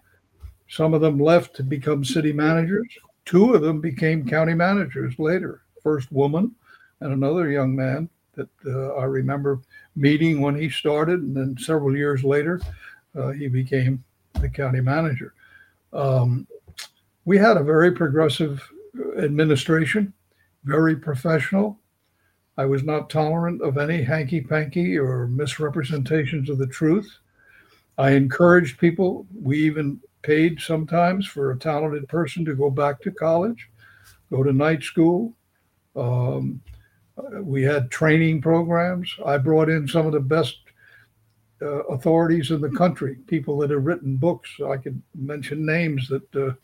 Some 0.68 0.94
of 0.94 1.00
them 1.00 1.18
left 1.18 1.54
to 1.56 1.62
become 1.62 2.04
city 2.04 2.32
managers. 2.32 2.88
Two 3.24 3.54
of 3.54 3.62
them 3.62 3.80
became 3.80 4.28
county 4.28 4.54
managers 4.54 5.18
later. 5.18 5.62
First 5.82 6.10
woman 6.12 6.54
and 7.00 7.12
another 7.12 7.50
young 7.50 7.74
man 7.74 8.08
that 8.34 8.48
uh, 8.66 8.94
I 8.94 9.04
remember 9.04 9.60
meeting 9.94 10.40
when 10.40 10.54
he 10.54 10.68
started, 10.68 11.20
and 11.20 11.36
then 11.36 11.56
several 11.58 11.96
years 11.96 12.22
later, 12.22 12.60
uh, 13.16 13.30
he 13.30 13.48
became 13.48 14.04
the 14.34 14.48
county 14.48 14.80
manager. 14.80 15.34
Um, 15.92 16.46
we 17.24 17.38
had 17.38 17.56
a 17.56 17.64
very 17.64 17.92
progressive 17.92 18.62
administration, 19.18 20.12
very 20.64 20.96
professional. 20.96 21.78
I 22.58 22.64
was 22.64 22.82
not 22.82 23.10
tolerant 23.10 23.62
of 23.62 23.78
any 23.78 24.02
hanky 24.02 24.40
panky 24.40 24.98
or 24.98 25.26
misrepresentations 25.26 26.48
of 26.48 26.58
the 26.58 26.66
truth. 26.66 27.18
I 27.98 28.12
encouraged 28.12 28.78
people. 28.78 29.26
We 29.34 29.58
even 29.64 30.00
paid 30.26 30.60
sometimes 30.60 31.24
for 31.24 31.52
a 31.52 31.58
talented 31.58 32.08
person 32.08 32.44
to 32.44 32.56
go 32.56 32.68
back 32.68 33.00
to 33.00 33.12
college, 33.12 33.70
go 34.30 34.42
to 34.42 34.52
night 34.52 34.82
school. 34.82 35.32
Um, 35.94 36.60
we 37.40 37.62
had 37.62 37.90
training 37.90 38.42
programs. 38.42 39.14
I 39.24 39.38
brought 39.38 39.70
in 39.70 39.86
some 39.86 40.04
of 40.04 40.12
the 40.12 40.20
best 40.20 40.58
uh, 41.62 41.84
authorities 41.84 42.50
in 42.50 42.60
the 42.60 42.70
country, 42.70 43.16
people 43.28 43.56
that 43.58 43.70
have 43.70 43.86
written 43.86 44.16
books. 44.16 44.50
I 44.68 44.76
could 44.76 45.00
mention 45.14 45.64
names 45.64 46.08
that 46.08 46.36
uh, 46.36 46.54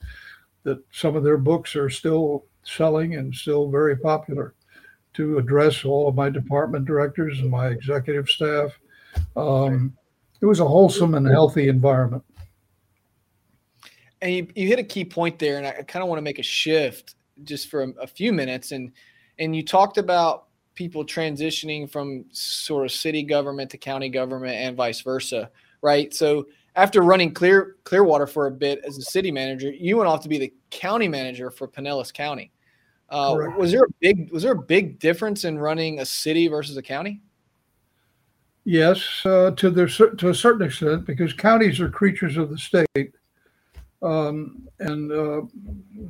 that 0.65 0.83
some 0.93 1.17
of 1.17 1.25
their 1.25 1.39
books 1.39 1.75
are 1.77 1.89
still 1.89 2.45
selling 2.65 3.15
and 3.17 3.35
still 3.35 3.71
very 3.71 3.97
popular. 3.97 4.55
To 5.15 5.39
address 5.39 5.85
all 5.85 6.09
of 6.09 6.15
my 6.15 6.31
department 6.31 6.87
directors 6.87 7.39
and 7.41 7.51
my 7.51 7.69
executive 7.69 8.29
staff, 8.29 8.71
um, 9.37 9.95
it 10.41 10.47
was 10.47 10.61
a 10.61 10.67
wholesome 10.67 11.15
and 11.15 11.27
healthy 11.27 11.69
environment. 11.69 12.25
And 14.23 14.35
you, 14.35 14.47
you 14.55 14.69
hit 14.69 14.79
a 14.79 14.85
key 14.85 15.05
point 15.05 15.39
there, 15.39 15.59
and 15.59 15.67
I 15.67 15.83
kind 15.83 16.03
of 16.03 16.09
want 16.09 16.19
to 16.19 16.23
make 16.23 16.39
a 16.39 16.45
shift 16.45 17.17
just 17.45 17.69
for 17.69 17.83
a, 17.83 17.89
a 18.01 18.07
few 18.07 18.33
minutes. 18.33 18.73
And 18.73 18.93
and 19.39 19.55
you 19.55 19.65
talked 19.65 19.99
about 19.99 20.47
people 20.75 21.05
transitioning 21.05 21.91
from 21.91 22.25
sort 22.31 22.87
of 22.87 22.93
city 22.93 23.23
government 23.23 23.71
to 23.71 23.79
county 23.79 24.09
government 24.09 24.55
and 24.55 24.77
vice 24.77 25.01
versa, 25.01 25.51
right? 25.83 26.15
So 26.15 26.47
after 26.77 27.03
running 27.03 27.35
Clear 27.35 27.77
Clearwater 27.85 28.27
for 28.27 28.47
a 28.47 28.51
bit 28.51 28.81
as 28.87 28.97
a 28.97 29.03
city 29.03 29.31
manager, 29.31 29.71
you 29.71 29.99
went 29.99 30.09
off 30.09 30.23
to 30.23 30.29
be 30.29 30.39
the 30.39 30.53
county 30.71 31.09
manager 31.09 31.51
for 31.51 31.69
Pinellas 31.69 32.13
County. 32.13 32.53
Uh, 33.11 33.37
was 33.59 33.73
there 33.73 33.83
a 33.83 33.93
big 34.01 34.33
was 34.33 34.43
there 34.43 34.53
a 34.53 34.63
big 34.63 34.99
difference 34.99 35.45
in 35.45 35.59
running 35.59 36.01
a 36.01 36.07
city 36.07 36.49
versus 36.49 36.77
a 36.79 36.83
county? 36.83 37.21
Yes, 38.65 39.23
uh, 39.27 39.51
to 39.57 39.71
the 39.71 39.87
to 40.19 40.29
a 40.29 40.35
certain 40.35 40.67
extent, 40.67 41.05
because 41.05 41.33
counties 41.33 41.81
are 41.81 41.91
creatures 41.91 42.37
of 42.37 42.49
the 42.49 42.57
state, 42.57 43.13
um, 44.03 44.69
and 44.81 45.13
uh, 45.13 45.43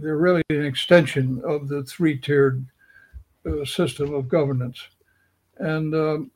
they're 0.01 0.17
really 0.17 0.43
an 0.51 0.65
extension 0.65 1.43
of 1.45 1.69
the 1.69 1.85
three 1.85 2.19
tiered 2.19 2.65
uh, 3.47 3.65
system 3.65 4.15
of 4.15 4.29
governance. 4.29 4.81
And 5.59 5.95
um, 5.95 6.31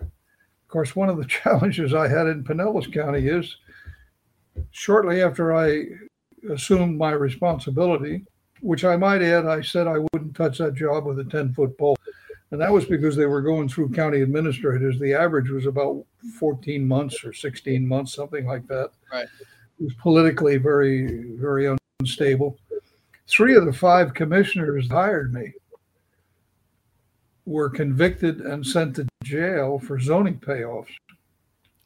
of 0.00 0.68
course, 0.68 0.94
one 0.94 1.08
of 1.08 1.16
the 1.16 1.24
challenges 1.42 1.94
I 1.94 2.08
had 2.08 2.26
in 2.26 2.44
Pinellas 2.44 2.92
County 2.92 3.26
is 3.28 3.56
shortly 4.70 5.22
after 5.22 5.54
I 5.54 5.86
assumed 6.50 6.96
my 6.96 7.10
responsibility, 7.10 8.24
which 8.60 8.84
I 8.84 8.96
might 8.96 9.22
add, 9.22 9.46
I 9.46 9.60
said 9.62 9.86
I 9.86 9.98
wouldn't 10.12 10.36
touch 10.36 10.58
that 10.58 10.74
job 10.74 11.06
with 11.06 11.18
a 11.18 11.24
10 11.24 11.52
foot 11.54 11.76
pole. 11.76 11.96
And 12.52 12.60
that 12.60 12.72
was 12.72 12.84
because 12.84 13.14
they 13.14 13.26
were 13.26 13.42
going 13.42 13.68
through 13.68 13.90
county 13.90 14.22
administrators. 14.22 14.98
The 14.98 15.14
average 15.14 15.50
was 15.50 15.66
about 15.66 16.04
14 16.38 16.86
months 16.86 17.22
or 17.24 17.32
16 17.32 17.86
months, 17.86 18.14
something 18.14 18.44
like 18.44 18.66
that. 18.66 18.90
Right. 19.12 19.28
Was 19.80 19.94
politically 19.94 20.58
very, 20.58 21.24
very 21.36 21.74
unstable. 22.00 22.58
Three 23.26 23.54
of 23.56 23.64
the 23.64 23.72
five 23.72 24.12
commissioners 24.12 24.90
hired 24.90 25.32
me 25.32 25.52
were 27.46 27.70
convicted 27.70 28.40
and 28.42 28.66
sent 28.66 28.96
to 28.96 29.06
jail 29.24 29.78
for 29.78 29.98
zoning 29.98 30.38
payoffs, 30.38 30.92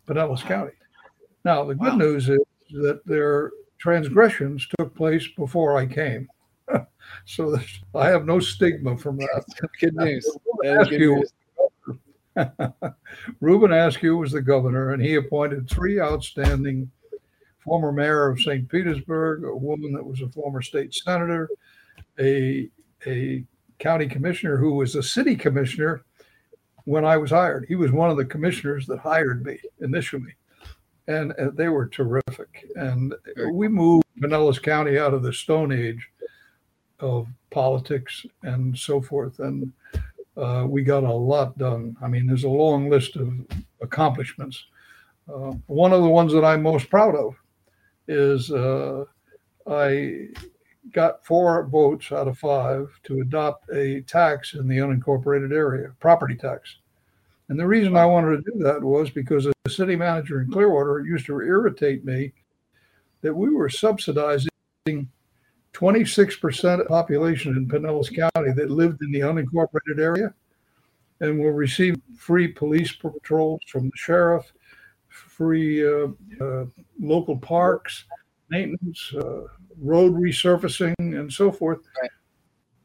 Pinellas 0.07 0.43
County. 0.43 0.73
Now, 1.45 1.65
the 1.65 1.75
good 1.75 1.93
wow. 1.93 1.99
news 1.99 2.29
is 2.29 2.41
that 2.73 3.07
their 3.07 3.51
transgressions 3.79 4.67
took 4.79 4.95
place 4.95 5.29
before 5.37 5.77
I 5.77 5.87
came. 5.87 6.29
so 7.27 7.59
I 7.95 8.09
have 8.09 8.27
no 8.27 8.41
stigma 8.41 8.97
from 8.97 9.19
that. 9.19 9.45
good 9.81 9.95
news. 9.95 10.37
Good 10.63 10.91
news. 10.91 11.33
Reuben 13.41 13.73
Askew 13.73 14.17
was 14.17 14.33
the 14.33 14.41
governor, 14.41 14.93
and 14.93 15.03
he 15.03 15.15
appointed 15.15 15.69
three 15.69 16.01
outstanding 16.01 16.91
former 17.65 17.93
mayor 17.93 18.29
of 18.29 18.41
St. 18.41 18.69
Petersburg, 18.69 19.45
a 19.45 19.57
woman 19.57 19.93
that 19.93 20.05
was 20.05 20.21
a 20.21 20.29
former 20.29 20.63
state 20.63 20.95
senator, 20.95 21.49
a 22.21 22.69
a 23.07 23.45
county 23.79 24.07
commissioner 24.07 24.57
who 24.57 24.75
was 24.75 24.95
a 24.95 25.03
city 25.03 25.37
commissioner 25.37 26.05
when 26.85 27.05
I 27.05 27.17
was 27.17 27.31
hired. 27.31 27.67
He 27.67 27.75
was 27.75 27.93
one 27.93 28.11
of 28.11 28.17
the 28.17 28.25
commissioners 28.25 28.87
that 28.87 28.99
hired 28.99 29.45
me 29.45 29.59
initially. 29.81 30.35
And 31.07 31.33
uh, 31.33 31.51
they 31.53 31.69
were 31.69 31.87
terrific. 31.87 32.67
And 32.77 33.15
we 33.53 33.69
moved 33.69 34.05
Pinellas 34.21 34.63
County 34.63 34.99
out 34.99 35.13
of 35.13 35.23
the 35.23 35.33
Stone 35.33 35.73
Age 35.73 36.09
of 37.01 37.27
politics 37.51 38.25
and 38.43 38.77
so 38.77 39.03
forth. 39.03 39.39
And 39.41 39.73
uh, 40.37 40.67
we 40.69 40.83
got 40.83 41.05
a 41.05 41.13
lot 41.13 41.59
done. 41.59 41.97
I 42.03 42.09
mean, 42.09 42.27
there's 42.27 42.45
a 42.45 42.49
long 42.49 42.89
list 42.89 43.17
of 43.17 43.33
accomplishments. 43.83 44.65
Uh, 45.29 45.53
one 45.67 45.93
of 45.93 46.03
the 46.03 46.09
ones 46.09 46.33
that 46.33 46.45
I'm 46.45 46.63
most 46.63 46.91
proud 46.91 47.15
of 47.15 47.35
is 48.09 48.51
uh, 48.51 49.05
I 49.67 50.29
got 50.93 51.25
four 51.25 51.65
votes 51.67 52.13
out 52.13 52.29
of 52.29 52.39
five 52.39 52.89
to 53.05 53.21
adopt 53.21 53.71
a 53.71 54.03
tax 54.03 54.55
in 54.55 54.69
the 54.69 54.79
unincorporated 54.79 55.53
area, 55.53 55.93
property 56.01 56.35
tax. 56.35 56.77
And 57.49 57.59
the 57.59 57.67
reason 57.67 57.97
I 57.97 58.07
wanted 58.07 58.45
to 58.45 58.53
do 58.53 58.59
that 58.65 58.83
was 58.83 59.11
because 59.11 59.47
as 59.47 59.55
a 59.67 59.71
city 59.71 59.97
manager 59.97 60.41
in 60.41 60.51
Clearwater, 60.51 61.01
it 61.01 61.07
used 61.07 61.27
to 61.27 61.41
irritate 61.41 62.05
me 62.05 62.33
that 63.23 63.35
we 63.35 63.51
were 63.51 63.69
subsidizing 63.69 64.49
26% 64.87 66.81
of 66.81 66.87
population 66.87 67.57
in 67.57 67.67
Pinellas 67.67 68.15
County 68.15 68.53
that 68.53 68.71
lived 68.71 69.03
in 69.03 69.11
the 69.11 69.21
unincorporated 69.21 69.99
area 69.99 70.33
and 71.21 71.39
will 71.39 71.51
receive 71.51 71.97
free 72.17 72.49
police 72.49 72.93
patrols 72.93 73.61
from 73.69 73.87
the 73.87 73.97
sheriff, 73.97 74.53
free 75.37 75.85
uh, 75.87 76.09
uh, 76.41 76.65
local 77.01 77.37
parks, 77.37 78.05
maintenance, 78.51 79.13
uh, 79.17 79.43
road 79.81 80.15
resurfacing, 80.15 80.95
and 80.99 81.33
so 81.33 81.51
forth, 81.51 81.81
right. 82.01 82.11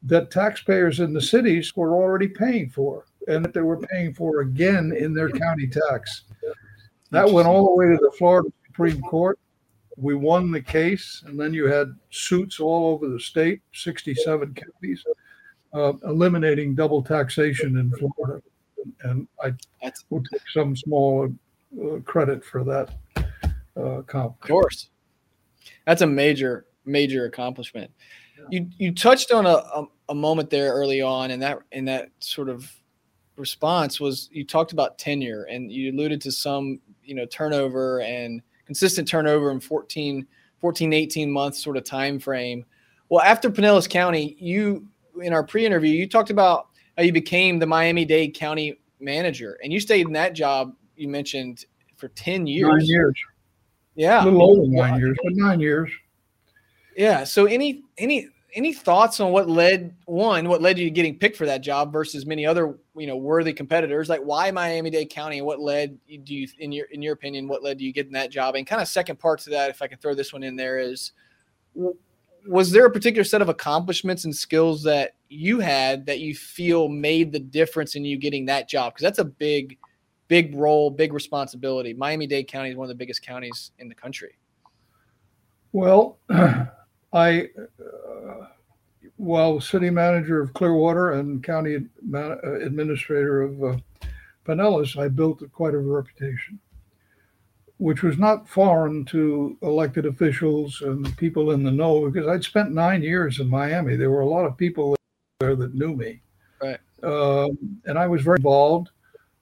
that 0.03 0.31
taxpayers 0.31 0.99
in 0.99 1.13
the 1.13 1.21
cities 1.21 1.75
were 1.75 1.93
already 1.93 2.27
paying 2.27 2.69
for, 2.69 3.05
and 3.27 3.45
that 3.45 3.53
they 3.53 3.61
were 3.61 3.77
paying 3.77 4.13
for 4.13 4.41
again 4.41 4.93
in 4.97 5.13
their 5.13 5.29
county 5.29 5.67
tax. 5.67 6.23
That 7.11 7.29
went 7.29 7.47
all 7.47 7.65
the 7.65 7.75
way 7.75 7.87
to 7.87 7.97
the 7.97 8.11
Florida 8.17 8.49
Supreme 8.65 9.01
Court. 9.01 9.39
We 9.97 10.15
won 10.15 10.51
the 10.51 10.61
case, 10.61 11.23
and 11.25 11.39
then 11.39 11.53
you 11.53 11.65
had 11.65 11.93
suits 12.09 12.59
all 12.59 12.93
over 12.93 13.09
the 13.09 13.19
state, 13.19 13.61
67 13.73 14.53
counties, 14.53 15.03
uh, 15.73 15.93
eliminating 16.03 16.73
double 16.73 17.03
taxation 17.03 17.77
in 17.77 17.91
Florida. 17.91 18.41
And 19.03 19.27
I 19.43 19.53
will 20.09 20.23
take 20.31 20.47
some 20.53 20.75
small 20.75 21.29
uh, 21.81 21.97
credit 22.05 22.43
for 22.43 22.63
that 22.63 22.89
uh, 23.77 24.01
Of 24.13 24.39
course. 24.39 24.89
That's 25.85 26.01
a 26.01 26.07
major 26.07 26.65
major 26.85 27.25
accomplishment. 27.25 27.91
You 28.49 28.67
you 28.77 28.93
touched 28.93 29.31
on 29.31 29.45
a, 29.45 29.49
a, 29.49 29.85
a 30.09 30.15
moment 30.15 30.49
there 30.49 30.73
early 30.73 31.01
on, 31.01 31.31
and 31.31 31.41
that 31.41 31.59
in 31.71 31.85
that 31.85 32.09
sort 32.19 32.49
of 32.49 32.71
response 33.35 33.99
was 33.99 34.29
you 34.31 34.45
talked 34.45 34.71
about 34.71 34.97
tenure, 34.97 35.43
and 35.43 35.71
you 35.71 35.91
alluded 35.91 36.21
to 36.21 36.31
some 36.31 36.79
you 37.03 37.15
know 37.15 37.25
turnover 37.25 38.01
and 38.01 38.41
consistent 38.65 39.07
turnover 39.07 39.51
in 39.51 39.59
14, 39.59 40.27
14 40.59 40.93
18 40.93 41.31
months 41.31 41.63
sort 41.63 41.77
of 41.77 41.83
time 41.83 42.19
frame. 42.19 42.65
Well, 43.09 43.21
after 43.23 43.49
Pinellas 43.49 43.89
County, 43.89 44.35
you 44.39 44.87
in 45.21 45.33
our 45.33 45.43
pre-interview, 45.43 45.91
you 45.91 46.07
talked 46.07 46.29
about 46.29 46.67
how 46.95 47.03
you 47.03 47.11
became 47.11 47.59
the 47.59 47.65
Miami-Dade 47.65 48.33
County 48.35 48.79
manager, 48.99 49.59
and 49.63 49.73
you 49.73 49.79
stayed 49.79 50.05
in 50.05 50.13
that 50.13 50.33
job. 50.33 50.75
You 50.99 51.07
mentioned 51.07 51.65
for 51.97 52.09
ten 52.09 52.45
years. 52.45 52.69
Nine 52.69 52.85
years. 52.85 53.15
Yeah, 53.95 54.23
a 54.23 54.25
little 54.25 54.61
over 54.61 54.67
nine 54.67 54.99
years, 54.99 55.17
but 55.23 55.33
nine 55.33 55.59
years. 55.59 55.89
Yeah. 56.95 57.23
So 57.23 57.45
any 57.45 57.83
any 57.97 58.29
any 58.53 58.73
thoughts 58.73 59.19
on 59.19 59.31
what 59.31 59.49
led 59.49 59.95
one 60.05 60.47
what 60.49 60.61
led 60.61 60.77
you 60.77 60.85
to 60.85 60.91
getting 60.91 61.17
picked 61.17 61.37
for 61.37 61.45
that 61.45 61.61
job 61.61 61.93
versus 61.93 62.25
many 62.25 62.45
other 62.45 62.77
you 62.95 63.05
know 63.05 63.15
worthy 63.15 63.53
competitors 63.53 64.09
like 64.09 64.21
why 64.21 64.49
miami 64.49 64.89
dade 64.89 65.09
county 65.09 65.37
and 65.37 65.45
what 65.45 65.59
led 65.59 65.97
do 66.23 66.33
you 66.33 66.47
in 66.57 66.71
your 66.71 66.87
in 66.87 67.01
your 67.01 67.13
opinion 67.13 67.47
what 67.47 67.63
led 67.63 67.79
you 67.79 67.93
getting 67.93 68.11
that 68.11 68.31
job 68.31 68.55
and 68.55 68.65
kind 68.65 68.81
of 68.81 68.87
second 68.87 69.19
part 69.19 69.39
to 69.39 69.49
that 69.49 69.69
if 69.69 69.81
i 69.81 69.87
can 69.87 69.99
throw 69.99 70.15
this 70.15 70.33
one 70.33 70.43
in 70.43 70.55
there 70.55 70.79
is 70.79 71.11
was 72.47 72.71
there 72.71 72.85
a 72.85 72.91
particular 72.91 73.23
set 73.23 73.41
of 73.41 73.49
accomplishments 73.49 74.25
and 74.25 74.35
skills 74.35 74.81
that 74.83 75.15
you 75.27 75.59
had 75.59 76.05
that 76.05 76.19
you 76.19 76.33
feel 76.33 76.87
made 76.87 77.31
the 77.31 77.39
difference 77.39 77.95
in 77.95 78.03
you 78.03 78.17
getting 78.17 78.45
that 78.45 78.67
job 78.67 78.93
because 78.93 79.03
that's 79.03 79.19
a 79.19 79.25
big 79.25 79.77
big 80.29 80.55
role 80.55 80.89
big 80.89 81.11
responsibility 81.11 81.93
miami 81.93 82.25
dade 82.25 82.47
county 82.47 82.69
is 82.69 82.77
one 82.77 82.85
of 82.85 82.89
the 82.89 82.95
biggest 82.95 83.21
counties 83.21 83.71
in 83.79 83.89
the 83.89 83.95
country 83.95 84.37
well 85.73 86.17
I, 87.13 87.49
uh, 87.79 88.45
while 89.17 89.59
city 89.59 89.89
manager 89.89 90.39
of 90.41 90.53
Clearwater 90.53 91.13
and 91.13 91.43
county 91.43 91.77
administrator 92.13 93.41
of 93.41 93.63
uh, 93.63 93.77
Pinellas, 94.45 94.97
I 94.97 95.07
built 95.07 95.43
quite 95.51 95.73
a 95.73 95.79
reputation. 95.79 96.59
which 97.77 98.03
was 98.03 98.17
not 98.17 98.47
foreign 98.47 99.05
to 99.05 99.57
elected 99.61 100.05
officials 100.05 100.81
and 100.81 101.15
people 101.15 101.51
in 101.51 101.63
the 101.63 101.71
know 101.71 102.09
because 102.09 102.27
I'd 102.27 102.43
spent 102.43 102.71
nine 102.71 103.01
years 103.01 103.39
in 103.39 103.49
Miami. 103.49 103.95
There 103.95 104.11
were 104.11 104.19
a 104.19 104.27
lot 104.27 104.45
of 104.45 104.57
people 104.57 104.97
there 105.39 105.55
that 105.55 105.73
knew 105.73 105.95
me. 105.95 106.21
Right. 106.61 106.79
Um, 107.03 107.79
and 107.85 107.97
I 107.97 108.05
was 108.05 108.21
very 108.21 108.35
involved 108.35 108.89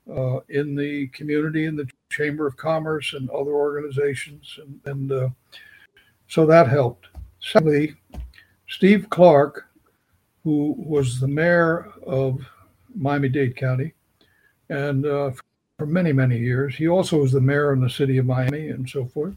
uh, 0.09 0.39
in 0.49 0.75
the 0.75 1.07
community, 1.07 1.65
in 1.65 1.75
the 1.75 1.87
Chamber 2.09 2.47
of 2.47 2.57
Commerce 2.57 3.13
and 3.13 3.29
other 3.29 3.51
organizations. 3.51 4.59
And, 4.61 4.79
and 4.85 5.11
uh, 5.11 5.29
so 6.27 6.45
that 6.45 6.67
helped. 6.67 7.07
Secondly, 7.39 7.95
Steve 8.67 9.07
Clark, 9.09 9.65
who 10.43 10.75
was 10.77 11.19
the 11.19 11.27
mayor 11.27 11.91
of 12.05 12.39
Miami 12.95 13.29
Dade 13.29 13.55
County, 13.55 13.93
and 14.69 15.05
uh, 15.05 15.31
for 15.77 15.85
many, 15.85 16.11
many 16.11 16.37
years. 16.37 16.75
He 16.75 16.87
also 16.87 17.21
was 17.21 17.31
the 17.31 17.41
mayor 17.41 17.73
in 17.73 17.81
the 17.81 17.89
city 17.89 18.17
of 18.17 18.25
Miami 18.25 18.69
and 18.69 18.89
so 18.89 19.05
forth. 19.05 19.35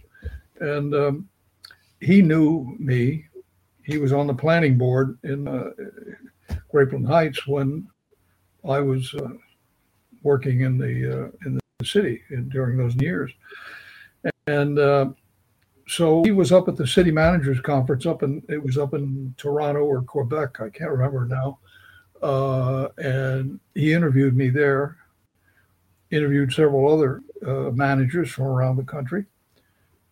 And 0.61 0.95
um, 0.95 1.29
he 2.01 2.23
knew 2.23 2.77
me. 2.79 3.27
He 3.83 3.99
was 3.99 4.13
on 4.13 4.27
the 4.27 4.35
planning 4.35 4.79
board 4.79 5.19
in 5.25 5.47
uh, 5.47 5.71
Grapeland 6.73 7.07
Heights 7.07 7.47
when 7.47 7.87
I 8.67 8.81
was 8.81 9.15
uh, 9.15 9.29
working 10.23 10.63
in 10.63 10.79
the 10.79 11.25
uh, 11.25 11.29
in 11.47 11.59
the 11.79 11.85
city 11.85 12.23
in, 12.31 12.49
during 12.49 12.77
those 12.77 12.95
years. 12.97 13.31
And 14.47 14.79
uh, 14.79 15.11
so 15.89 16.23
he 16.25 16.31
was 16.31 16.53
up 16.53 16.69
at 16.69 16.77
the 16.77 16.87
city 16.87 17.11
managers 17.11 17.61
conference 17.61 18.07
up 18.07 18.23
in 18.23 18.43
it 18.49 18.63
was 18.63 18.79
up 18.79 18.95
in 18.95 19.35
Toronto 19.37 19.81
or 19.81 20.03
Quebec, 20.03 20.61
I 20.61 20.71
can't 20.71 20.91
remember 20.91 21.27
now. 21.27 21.59
Uh, 22.23 22.89
and 22.99 23.59
he 23.75 23.93
interviewed 23.93 24.37
me 24.37 24.51
there 24.51 24.99
interviewed 26.11 26.53
several 26.53 26.93
other 26.93 27.23
uh, 27.47 27.71
managers 27.71 28.31
from 28.31 28.47
around 28.47 28.77
the 28.77 28.85
country 28.85 29.25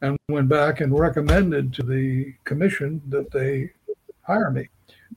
and 0.01 0.17
went 0.29 0.49
back 0.49 0.81
and 0.81 0.97
recommended 0.97 1.73
to 1.75 1.83
the 1.83 2.33
commission 2.45 3.03
that 3.09 3.31
they 3.31 3.71
hire 4.23 4.51
me. 4.51 4.69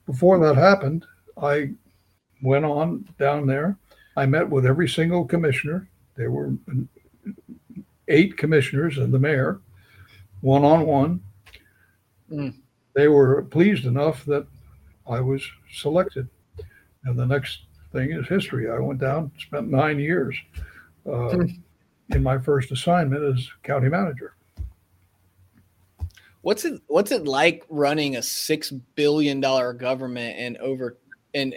Before 0.06 0.38
that 0.40 0.56
happened, 0.56 1.06
I 1.40 1.70
went 2.42 2.64
on 2.64 3.08
down 3.18 3.46
there. 3.46 3.76
I 4.16 4.26
met 4.26 4.48
with 4.48 4.66
every 4.66 4.88
single 4.88 5.24
commissioner. 5.24 5.88
There 6.16 6.30
were 6.30 6.52
eight 8.08 8.36
commissioners 8.36 8.98
and 8.98 9.12
the 9.12 9.18
mayor, 9.18 9.60
one 10.40 10.64
on 10.64 10.86
one. 10.86 11.20
They 12.94 13.08
were 13.08 13.42
pleased 13.42 13.86
enough 13.86 14.24
that 14.26 14.46
I 15.06 15.20
was 15.20 15.42
selected. 15.72 16.28
And 17.04 17.18
the 17.18 17.26
next 17.26 17.62
thing 17.92 18.12
is 18.12 18.26
history. 18.28 18.70
I 18.70 18.78
went 18.78 19.00
down, 19.00 19.30
spent 19.38 19.68
nine 19.68 19.98
years 19.98 20.36
uh, 21.06 21.38
in 22.10 22.22
my 22.22 22.38
first 22.38 22.70
assignment 22.70 23.22
as 23.22 23.48
county 23.62 23.88
manager. 23.88 24.34
What's 26.42 26.64
it 26.64 26.82
What's 26.88 27.12
it 27.12 27.24
like 27.24 27.64
running 27.68 28.16
a 28.16 28.22
six 28.22 28.70
billion 28.70 29.40
dollar 29.40 29.72
government 29.72 30.36
and 30.38 30.56
over 30.58 30.98
and 31.34 31.54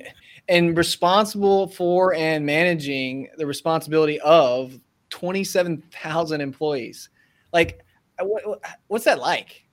and 0.48 0.78
responsible 0.78 1.68
for 1.68 2.14
and 2.14 2.46
managing 2.46 3.30
the 3.38 3.46
responsibility 3.46 4.20
of 4.22 4.80
twenty 5.10 5.44
seven 5.44 5.82
thousand 6.02 6.42
employees? 6.42 7.10
Like, 7.54 7.84
what, 8.20 8.62
what's 8.88 9.06
that 9.06 9.20
like? 9.20 9.64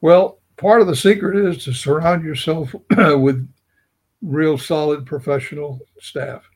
Well, 0.00 0.40
part 0.56 0.80
of 0.80 0.86
the 0.86 0.96
secret 0.96 1.36
is 1.36 1.64
to 1.64 1.72
surround 1.72 2.24
yourself 2.24 2.74
with 2.96 3.48
real 4.22 4.58
solid 4.58 5.06
professional 5.06 5.78
staff 6.00 6.50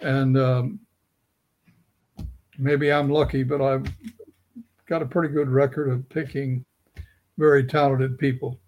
and 0.00 0.36
um, 0.36 0.80
maybe 2.58 2.92
I'm 2.92 3.10
lucky, 3.10 3.42
but 3.42 3.60
I've 3.60 3.86
got 4.86 5.02
a 5.02 5.06
pretty 5.06 5.32
good 5.32 5.48
record 5.48 5.88
of 5.90 6.08
picking 6.08 6.64
very 7.38 7.64
talented 7.64 8.18
people. 8.18 8.60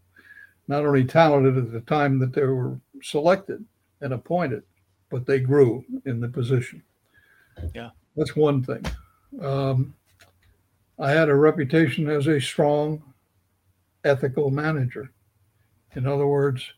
Not 0.69 0.85
only 0.85 1.05
talented 1.05 1.57
at 1.57 1.73
the 1.73 1.81
time 1.81 2.19
that 2.19 2.33
they 2.33 2.45
were 2.45 2.79
selected 3.03 3.65
and 4.01 4.13
appointed, 4.13 4.63
but 5.11 5.27
they 5.27 5.41
grew 5.41 5.85
in 6.05 6.21
the 6.21 6.29
position. 6.29 6.83
Yeah, 7.75 7.91
that's 8.17 8.37
one 8.37 8.63
thing. 8.63 8.85
Um, 9.41 9.95
I 10.99 11.11
had 11.11 11.29
a 11.29 11.35
reputation 11.35 12.09
as 12.09 12.27
a 12.27 12.41
strong, 12.41 13.03
ethical 14.05 14.51
manager. 14.51 15.11
In 15.95 16.07
other 16.07 16.27
words, 16.27 16.71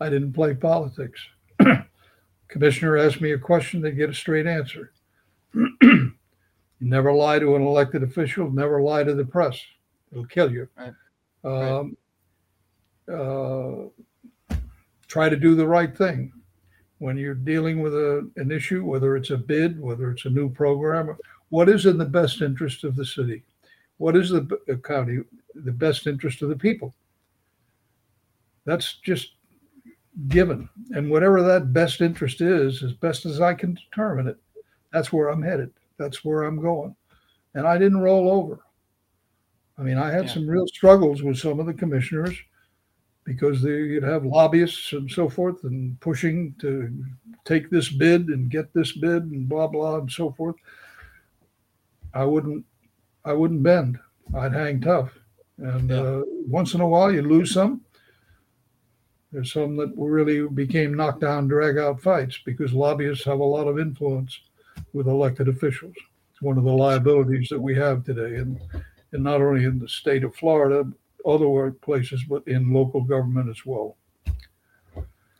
I 0.00 0.08
didn't 0.08 0.32
play 0.32 0.54
politics. 0.54 1.20
Commissioner 2.48 2.96
asked 2.98 3.20
me 3.20 3.32
a 3.32 3.38
question, 3.38 3.80
they 3.80 3.92
get 3.92 4.10
a 4.10 4.14
straight 4.14 4.46
answer. 4.46 4.92
never 6.80 7.12
lie 7.12 7.38
to 7.38 7.56
an 7.56 7.62
elected 7.62 8.02
official, 8.02 8.50
never 8.50 8.82
lie 8.82 9.04
to 9.04 9.14
the 9.14 9.24
press. 9.24 9.60
It'll 10.10 10.26
kill 10.26 10.52
you. 10.52 10.68
Right. 10.76 10.92
Um, 11.44 11.96
uh, 13.08 13.86
try 15.06 15.28
to 15.28 15.36
do 15.36 15.54
the 15.54 15.66
right 15.66 15.96
thing. 15.96 16.32
When 16.98 17.16
you're 17.16 17.34
dealing 17.34 17.82
with 17.82 17.94
a, 17.94 18.30
an 18.36 18.52
issue, 18.52 18.84
whether 18.84 19.16
it's 19.16 19.30
a 19.30 19.36
bid, 19.36 19.80
whether 19.80 20.10
it's 20.10 20.24
a 20.24 20.30
new 20.30 20.48
program, 20.48 21.16
what 21.48 21.68
is 21.68 21.86
in 21.86 21.98
the 21.98 22.04
best 22.04 22.42
interest 22.42 22.84
of 22.84 22.94
the 22.94 23.04
city? 23.04 23.42
What 23.98 24.16
is 24.16 24.30
the 24.30 24.80
county, 24.84 25.18
the 25.54 25.72
best 25.72 26.06
interest 26.06 26.42
of 26.42 26.48
the 26.48 26.56
people? 26.56 26.94
That's 28.64 28.94
just 28.94 29.32
given. 30.28 30.68
And 30.90 31.10
whatever 31.10 31.42
that 31.42 31.72
best 31.72 32.00
interest 32.00 32.40
is, 32.40 32.82
as 32.82 32.92
best 32.92 33.26
as 33.26 33.40
I 33.40 33.54
can 33.54 33.74
determine 33.74 34.28
it, 34.28 34.38
that's 34.92 35.12
where 35.12 35.28
I'm 35.28 35.42
headed. 35.42 35.72
That's 35.98 36.24
where 36.24 36.44
I'm 36.44 36.60
going. 36.60 36.94
And 37.54 37.66
I 37.66 37.78
didn't 37.78 38.00
roll 38.00 38.30
over. 38.30 38.60
I 39.78 39.82
mean, 39.82 39.98
I 39.98 40.10
had 40.10 40.26
yeah. 40.26 40.34
some 40.34 40.46
real 40.46 40.66
struggles 40.66 41.22
with 41.22 41.38
some 41.38 41.58
of 41.58 41.66
the 41.66 41.74
commissioners 41.74 42.36
because 43.24 43.62
they, 43.62 43.70
you'd 43.70 44.02
have 44.02 44.24
lobbyists 44.24 44.92
and 44.92 45.10
so 45.10 45.28
forth 45.28 45.64
and 45.64 45.98
pushing 46.00 46.54
to 46.60 46.92
take 47.44 47.70
this 47.70 47.88
bid 47.88 48.28
and 48.28 48.50
get 48.50 48.72
this 48.74 48.92
bid 48.92 49.24
and 49.24 49.48
blah 49.48 49.66
blah 49.66 49.98
and 49.98 50.10
so 50.10 50.32
forth. 50.32 50.56
I 52.14 52.24
wouldn't, 52.24 52.64
I 53.24 53.32
wouldn't 53.32 53.62
bend. 53.62 53.98
I'd 54.34 54.52
hang 54.52 54.80
tough. 54.80 55.18
And 55.58 55.90
yeah. 55.90 56.00
uh, 56.00 56.22
once 56.46 56.74
in 56.74 56.80
a 56.80 56.88
while, 56.88 57.12
you 57.12 57.22
lose 57.22 57.52
some, 57.52 57.82
there's 59.32 59.52
some 59.52 59.76
that 59.76 59.92
really 59.96 60.46
became 60.46 60.94
knockdown, 60.94 61.48
drag 61.48 61.78
out 61.78 62.02
fights 62.02 62.38
because 62.44 62.74
lobbyists 62.74 63.24
have 63.24 63.40
a 63.40 63.44
lot 63.44 63.66
of 63.66 63.78
influence 63.78 64.38
with 64.92 65.08
elected 65.08 65.48
officials. 65.48 65.94
It's 66.30 66.42
one 66.42 66.58
of 66.58 66.64
the 66.64 66.72
liabilities 66.72 67.48
that 67.48 67.60
we 67.60 67.74
have 67.76 68.04
today, 68.04 68.36
and, 68.36 68.60
and 69.12 69.22
not 69.22 69.40
only 69.40 69.64
in 69.64 69.78
the 69.78 69.88
state 69.88 70.24
of 70.24 70.34
Florida, 70.34 70.90
other 71.26 71.70
places, 71.70 72.24
but 72.28 72.46
in 72.46 72.72
local 72.72 73.02
government 73.02 73.48
as 73.48 73.64
well. 73.64 73.96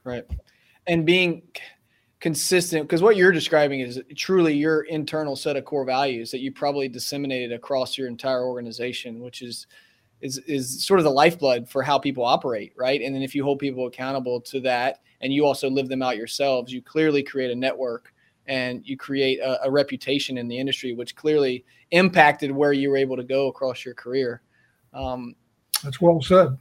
Right. 0.05 0.25
And 0.87 1.07
being 1.07 1.42
consistent, 2.21 2.85
because 2.85 3.03
what 3.03 3.16
you're 3.16 3.33
describing 3.33 3.81
is 3.81 4.01
truly 4.16 4.55
your 4.55 4.83
internal 4.83 5.37
set 5.37 5.57
of 5.57 5.64
core 5.64 5.85
values 5.85 6.31
that 6.31 6.40
you 6.40 6.53
probably 6.53 6.88
disseminated 6.88 7.53
across 7.53 7.99
your 7.99 8.09
entire 8.09 8.45
organization, 8.45 9.21
which 9.21 9.42
is 9.42 9.66
is 10.21 10.38
is 10.47 10.85
sort 10.85 11.01
of 11.01 11.05
the 11.05 11.11
lifeblood 11.11 11.68
for 11.68 11.83
how 11.83 11.99
people 11.99 12.25
operate, 12.25 12.73
right? 12.77 13.01
And 13.03 13.14
then 13.14 13.23
if 13.23 13.35
you 13.35 13.42
hold 13.42 13.59
people 13.59 13.87
accountable 13.87 14.40
to 14.42 14.61
that, 14.61 15.01
and 15.21 15.33
you 15.33 15.45
also 15.45 15.68
live 15.68 15.88
them 15.88 16.03
out 16.03 16.16
yourselves, 16.16 16.73
you 16.73 16.83
clearly 16.83 17.23
create 17.23 17.51
a 17.51 17.57
network 17.57 18.12
and 18.47 18.83
you 18.85 18.97
create 18.97 19.38
a, 19.40 19.64
a 19.64 19.71
reputation 19.71 20.38
in 20.38 20.49
the 20.49 20.59
industry, 20.59 20.95
which 20.95 21.14
clearly 21.14 21.64
impacted 21.92 22.51
where 22.51 22.73
you 22.73 22.90
were 22.90 22.97
able 22.97 23.16
to 23.16 23.23
go 23.25 23.49
across 23.49 23.85
your 23.85 23.95
career. 23.95 24.42
Um, 24.92 25.35
That's 25.83 26.01
well 26.01 26.21
said. 26.23 26.57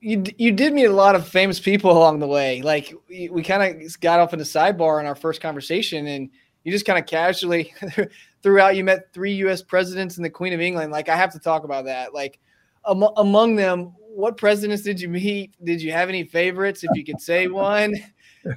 You, 0.00 0.22
you 0.36 0.52
did 0.52 0.74
meet 0.74 0.84
a 0.84 0.92
lot 0.92 1.14
of 1.14 1.26
famous 1.26 1.58
people 1.58 1.90
along 1.90 2.18
the 2.18 2.26
way. 2.26 2.60
Like 2.60 2.92
we, 3.08 3.30
we 3.30 3.42
kind 3.42 3.82
of 3.82 4.00
got 4.00 4.20
off 4.20 4.34
in 4.34 4.40
a 4.40 4.44
sidebar 4.44 5.00
in 5.00 5.06
our 5.06 5.14
first 5.14 5.40
conversation, 5.40 6.06
and 6.06 6.30
you 6.62 6.72
just 6.72 6.84
kind 6.84 6.98
of 6.98 7.06
casually 7.06 7.72
throughout 8.42 8.76
you 8.76 8.84
met 8.84 9.12
three 9.12 9.32
U.S. 9.36 9.62
presidents 9.62 10.16
and 10.16 10.24
the 10.24 10.30
Queen 10.30 10.52
of 10.52 10.60
England. 10.60 10.92
Like 10.92 11.08
I 11.08 11.16
have 11.16 11.32
to 11.32 11.38
talk 11.38 11.64
about 11.64 11.86
that. 11.86 12.12
Like 12.12 12.38
am- 12.86 13.08
among 13.16 13.56
them, 13.56 13.94
what 13.98 14.36
presidents 14.36 14.82
did 14.82 15.00
you 15.00 15.08
meet? 15.08 15.54
Did 15.64 15.82
you 15.82 15.92
have 15.92 16.08
any 16.08 16.24
favorites, 16.24 16.84
if 16.84 16.90
you 16.94 17.04
could 17.04 17.20
say 17.20 17.46
one? 17.48 17.94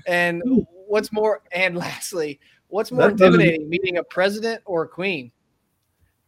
And 0.06 0.44
what's 0.88 1.12
more? 1.12 1.42
And 1.52 1.76
lastly, 1.78 2.40
what's 2.68 2.92
more 2.92 3.10
intimidating, 3.10 3.70
meeting 3.70 3.98
a 3.98 4.04
president 4.04 4.62
or 4.66 4.84
a 4.84 4.88
queen? 4.88 5.32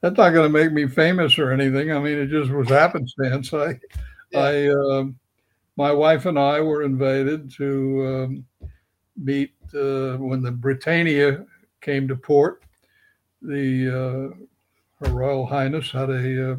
That's 0.01 0.17
not 0.17 0.29
going 0.29 0.51
to 0.51 0.57
make 0.57 0.71
me 0.71 0.88
famous 0.88 1.38
or 1.38 1.51
anything. 1.51 1.91
I 1.91 1.99
mean, 1.99 2.17
it 2.17 2.27
just 2.27 2.51
was 2.51 2.69
happenstance. 2.69 3.53
I, 3.53 3.79
yeah. 4.31 4.39
I, 4.39 4.67
uh, 4.69 5.05
my 5.75 5.91
wife 5.91 6.25
and 6.25 6.39
I 6.39 6.62
were 6.62 6.83
invited 6.83 7.51
to 7.57 8.07
um, 8.07 8.45
meet 9.17 9.53
uh, 9.73 10.17
when 10.17 10.41
the 10.41 10.51
Britannia 10.51 11.45
came 11.81 12.07
to 12.07 12.15
port 12.15 12.63
the 13.41 13.88
uh, 13.88 15.05
Her 15.05 15.13
Royal 15.13 15.45
Highness 15.45 15.91
had 15.91 16.09
a 16.09 16.53
uh, 16.53 16.55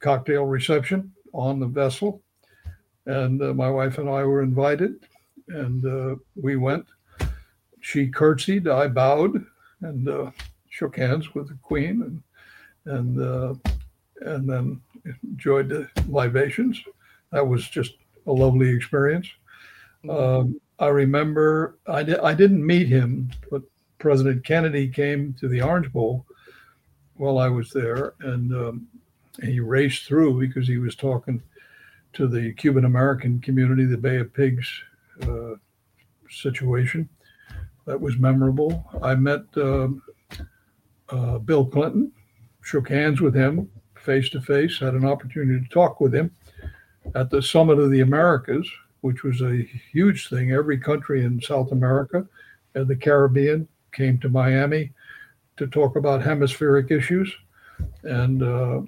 cocktail 0.00 0.44
reception 0.44 1.12
on 1.32 1.60
the 1.60 1.66
vessel, 1.66 2.22
and 3.06 3.42
uh, 3.42 3.52
my 3.52 3.68
wife 3.68 3.98
and 3.98 4.08
I 4.08 4.24
were 4.24 4.42
invited, 4.42 5.06
and 5.48 5.84
uh, 5.84 6.16
we 6.34 6.56
went. 6.56 6.86
She 7.80 8.08
curtsied, 8.08 8.68
I 8.68 8.88
bowed, 8.88 9.44
and 9.82 10.08
uh, 10.08 10.30
shook 10.70 10.96
hands 10.96 11.34
with 11.34 11.48
the 11.48 11.58
Queen, 11.62 12.02
and 12.02 12.22
and 12.86 13.20
uh, 13.20 13.54
and 14.22 14.48
then 14.48 14.80
enjoyed 15.22 15.68
the 15.68 15.88
libations. 16.08 16.82
That 17.32 17.46
was 17.46 17.68
just 17.68 17.94
a 18.26 18.32
lovely 18.32 18.68
experience. 18.68 19.28
Um, 20.08 20.60
I 20.78 20.88
remember 20.88 21.78
I, 21.86 22.02
di- 22.02 22.18
I 22.18 22.34
didn't 22.34 22.64
meet 22.64 22.88
him, 22.88 23.30
but 23.50 23.62
President 23.98 24.44
Kennedy 24.44 24.88
came 24.88 25.34
to 25.40 25.48
the 25.48 25.62
Orange 25.62 25.92
Bowl 25.92 26.24
while 27.14 27.38
I 27.38 27.48
was 27.48 27.70
there, 27.70 28.14
and 28.20 28.52
um, 28.52 28.88
he 29.42 29.60
raced 29.60 30.04
through 30.04 30.38
because 30.38 30.68
he 30.68 30.78
was 30.78 30.94
talking 30.94 31.42
to 32.12 32.26
the 32.26 32.52
Cuban 32.54 32.84
American 32.84 33.40
community, 33.40 33.84
the 33.84 33.96
Bay 33.96 34.16
of 34.16 34.32
Pigs 34.32 34.68
uh, 35.22 35.54
situation. 36.30 37.08
That 37.86 38.00
was 38.00 38.18
memorable. 38.18 38.84
I 39.02 39.14
met 39.14 39.44
um, 39.56 40.02
uh, 41.08 41.38
Bill 41.38 41.64
Clinton, 41.64 42.12
shook 42.66 42.88
hands 42.88 43.20
with 43.20 43.34
him 43.34 43.70
face 43.94 44.28
to 44.28 44.40
face, 44.40 44.80
had 44.80 44.94
an 44.94 45.04
opportunity 45.04 45.60
to 45.60 45.68
talk 45.68 46.00
with 46.00 46.12
him 46.12 46.30
at 47.14 47.30
the 47.30 47.40
Summit 47.40 47.78
of 47.78 47.92
the 47.92 48.00
Americas, 48.00 48.68
which 49.02 49.22
was 49.22 49.40
a 49.40 49.62
huge 49.92 50.28
thing. 50.28 50.52
Every 50.52 50.78
country 50.78 51.24
in 51.24 51.40
South 51.40 51.70
America 51.70 52.26
and 52.74 52.88
the 52.88 52.96
Caribbean 52.96 53.68
came 53.92 54.18
to 54.18 54.28
Miami 54.28 54.92
to 55.56 55.68
talk 55.68 55.94
about 55.94 56.22
hemispheric 56.22 56.90
issues. 56.90 57.32
And 58.02 58.42
uh, 58.42 58.80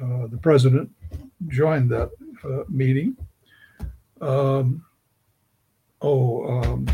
uh, 0.00 0.26
the 0.26 0.38
president 0.42 0.90
joined 1.46 1.90
that 1.90 2.10
uh, 2.44 2.64
meeting. 2.68 3.16
Um, 4.20 4.84
oh, 6.00 6.60
um, 6.60 6.86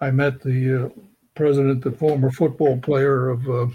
I 0.00 0.10
met 0.10 0.40
the 0.40 0.86
uh, 0.86 0.88
president, 1.36 1.84
the 1.84 1.92
former 1.92 2.30
football 2.30 2.78
player 2.78 3.30
of 3.30 3.48
uh, 3.48 3.66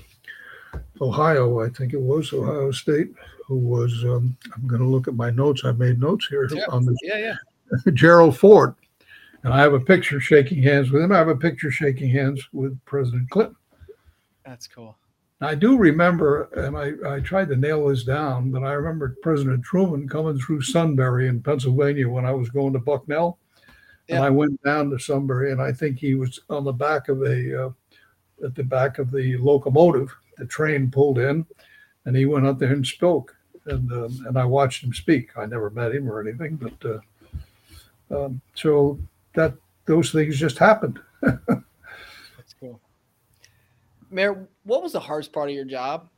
Ohio, 1.02 1.60
I 1.62 1.70
think 1.70 1.94
it 1.94 2.02
was 2.02 2.32
Ohio 2.32 2.72
State, 2.72 3.10
who 3.48 3.58
was. 3.58 3.92
Um, 4.04 4.38
I'm 4.56 4.68
going 4.68 4.82
to 4.82 4.88
look 4.88 5.08
at 5.08 5.16
my 5.16 5.32
notes. 5.32 5.64
I 5.66 5.72
made 5.72 6.00
notes 6.00 6.28
here 6.28 6.48
Yeah. 6.52 6.64
on 6.70 6.86
this. 6.86 6.98
Yeah, 7.02 7.18
yeah. 7.18 7.36
Gerald 7.94 8.38
Ford, 8.38 8.76
and 9.44 9.54
I 9.54 9.62
have 9.62 9.74
a 9.74 9.80
picture 9.80 10.20
shaking 10.20 10.62
hands 10.62 10.92
with 10.92 11.02
him. 11.02 11.12
I 11.12 11.18
have 11.18 11.28
a 11.30 11.36
picture 11.36 11.72
shaking 11.72 12.10
hands 12.10 12.48
with 12.54 12.78
President 12.86 13.30
Clinton. 13.30 13.56
That's 14.46 14.68
cool. 14.68 14.98
I 15.44 15.56
do 15.56 15.76
remember, 15.76 16.44
and 16.56 16.78
I, 16.78 17.16
I 17.16 17.20
tried 17.20 17.50
to 17.50 17.56
nail 17.56 17.88
this 17.88 18.04
down, 18.04 18.52
but 18.52 18.64
I 18.64 18.74
remember 18.74 19.16
President 19.24 19.64
Truman 19.64 20.08
coming 20.08 20.38
through 20.38 20.62
Sunbury 20.62 21.28
in 21.28 21.42
Pennsylvania 21.42 22.08
when 22.08 22.26
I 22.26 22.32
was 22.32 22.50
going 22.50 22.74
to 22.74 22.80
Bucknell. 22.80 23.40
And 24.10 24.24
I 24.24 24.30
went 24.30 24.62
down 24.64 24.90
to 24.90 25.00
Sunbury, 25.00 25.52
and 25.54 25.62
I 25.62 25.72
think 25.72 25.98
he 25.98 26.16
was 26.16 26.42
on 26.50 26.66
the 26.66 26.74
back 26.74 27.08
of 27.08 27.22
a, 27.24 27.66
uh, 27.68 27.70
at 28.46 28.54
the 28.56 28.64
back 28.64 29.00
of 29.00 29.10
the 29.10 29.38
locomotive. 29.38 30.14
The 30.42 30.48
train 30.48 30.90
pulled 30.90 31.20
in, 31.20 31.46
and 32.06 32.18
he 32.18 32.26
went 32.26 32.48
up 32.48 32.58
there 32.58 32.74
and 32.74 32.86
spoke. 32.86 33.36
And 33.68 33.92
um, 33.92 34.26
and 34.28 34.40
I 34.40 34.44
watched 34.44 34.84
him 34.84 34.92
speak. 34.92 35.38
I 35.38 35.46
never 35.46 35.70
met 35.70 35.94
him 35.94 36.10
or 36.12 36.20
anything, 36.20 36.56
but 36.56 37.00
uh, 38.10 38.26
um, 38.26 38.42
so 38.56 38.98
that 39.36 39.54
those 39.86 40.12
things 40.12 40.40
just 40.40 40.58
happened. 40.58 41.00
That's 41.22 42.56
cool. 42.60 42.80
Mayor, 44.10 44.48
what 44.64 44.82
was 44.82 44.94
the 44.94 45.00
hardest 45.00 45.32
part 45.32 45.48
of 45.50 45.56
your 45.56 45.64
job? 45.64 46.10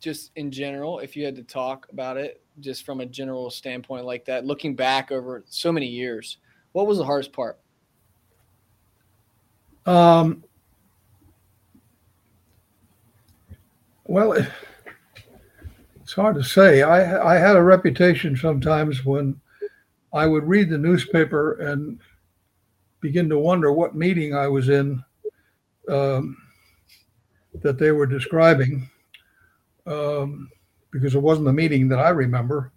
Just 0.00 0.32
in 0.34 0.50
general, 0.50 0.98
if 0.98 1.16
you 1.16 1.24
had 1.24 1.36
to 1.36 1.44
talk 1.44 1.86
about 1.92 2.16
it, 2.16 2.42
just 2.58 2.84
from 2.84 3.00
a 3.00 3.06
general 3.06 3.50
standpoint 3.50 4.04
like 4.04 4.24
that, 4.24 4.44
looking 4.44 4.74
back 4.74 5.12
over 5.12 5.44
so 5.48 5.70
many 5.70 5.86
years, 5.86 6.38
what 6.72 6.88
was 6.88 6.98
the 6.98 7.04
hardest 7.04 7.32
part? 7.32 7.56
Um, 9.86 10.42
well, 14.10 14.32
it's 16.00 16.12
hard 16.12 16.34
to 16.34 16.42
say. 16.42 16.82
I 16.82 17.34
I 17.34 17.38
had 17.38 17.54
a 17.54 17.62
reputation 17.62 18.36
sometimes 18.36 19.04
when 19.04 19.40
I 20.12 20.26
would 20.26 20.42
read 20.42 20.68
the 20.68 20.78
newspaper 20.78 21.52
and 21.60 22.00
begin 23.00 23.28
to 23.28 23.38
wonder 23.38 23.72
what 23.72 23.94
meeting 23.94 24.34
I 24.34 24.48
was 24.48 24.68
in 24.68 25.00
um, 25.88 26.36
that 27.62 27.78
they 27.78 27.92
were 27.92 28.04
describing, 28.06 28.90
um, 29.86 30.50
because 30.90 31.14
it 31.14 31.22
wasn't 31.22 31.46
the 31.46 31.52
meeting 31.52 31.86
that 31.90 32.00
I 32.00 32.08
remember, 32.08 32.72